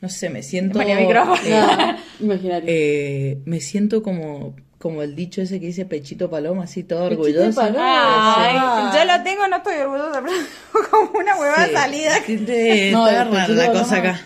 [0.00, 0.78] No sé, me siento.
[0.78, 1.36] María Micrófono.
[1.44, 2.64] eh, Ah, imaginario.
[2.68, 7.22] eh, me siento como, como el dicho ese que dice pechito paloma, así todo Pechito
[7.22, 7.60] orgulloso.
[7.60, 8.34] paloma.
[8.44, 8.92] Ay, Ah.
[8.94, 10.22] yo lo tengo, no estoy orgullosa,
[10.72, 12.12] pero como una hueva Sí, salida.
[12.26, 13.80] sí, te- No, está rara la paloma.
[13.80, 14.20] cosa acá.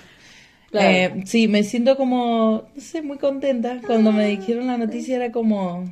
[0.71, 0.89] Claro.
[0.89, 3.81] Eh, sí, me siento como, no sé, muy contenta.
[3.87, 5.85] Cuando me dijeron la noticia era como,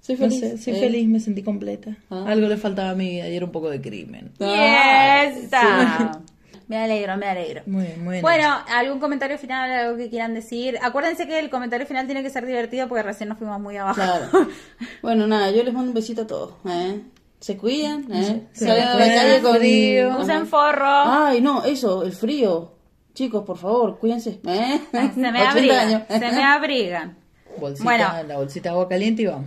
[0.00, 0.40] Soy no feliz.
[0.40, 0.80] sé, soy eh.
[0.80, 1.96] feliz, me sentí completa.
[2.10, 2.24] Ah.
[2.26, 4.32] Algo le faltaba a mi vida y era un poco de crimen.
[4.40, 6.20] Ah, Y esa.
[6.68, 7.62] Me alegro, me alegro.
[7.66, 8.22] Muy bien, muy bien.
[8.22, 10.76] Bueno, ¿algún comentario final, algo que quieran decir?
[10.82, 13.94] Acuérdense que el comentario final tiene que ser divertido porque recién nos fuimos muy abajo.
[13.94, 14.26] Claro.
[15.00, 16.54] Bueno, nada, yo les mando un besito a todos.
[16.68, 17.00] ¿eh?
[17.38, 18.42] Se cuidan, ¿eh?
[18.52, 20.10] Se Salen a la cuidan, calle con frío.
[20.10, 20.18] Ajá.
[20.22, 20.84] Usen forro.
[20.88, 22.72] Ay, no, eso, el frío.
[23.16, 24.40] Chicos, por favor, cuídense.
[24.46, 24.80] ¿eh?
[24.92, 26.06] se me 80 abrigan.
[26.06, 27.16] Se me abrigan.
[27.58, 28.04] Bolsita, bueno.
[28.28, 29.46] la bolsita de agua caliente y vamos.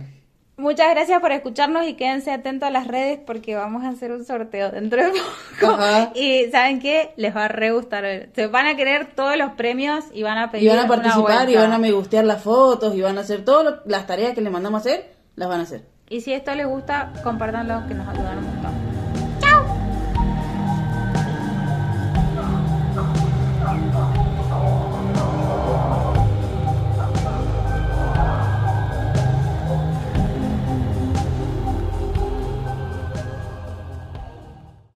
[0.56, 4.24] Muchas gracias por escucharnos y quédense atentos a las redes porque vamos a hacer un
[4.24, 5.12] sorteo dentro de
[5.60, 5.74] poco.
[5.74, 6.10] Ajá.
[6.16, 7.12] Y ¿saben qué?
[7.16, 8.28] Les va a re gustar.
[8.34, 10.88] Se van a querer todos los premios y van a pedir Y van a una
[10.88, 14.34] participar y van a me gustear las fotos y van a hacer todas las tareas
[14.34, 15.84] que les mandamos a hacer, las van a hacer.
[16.08, 18.89] Y si esto les gusta, compártanlo que nos ayudan un montón.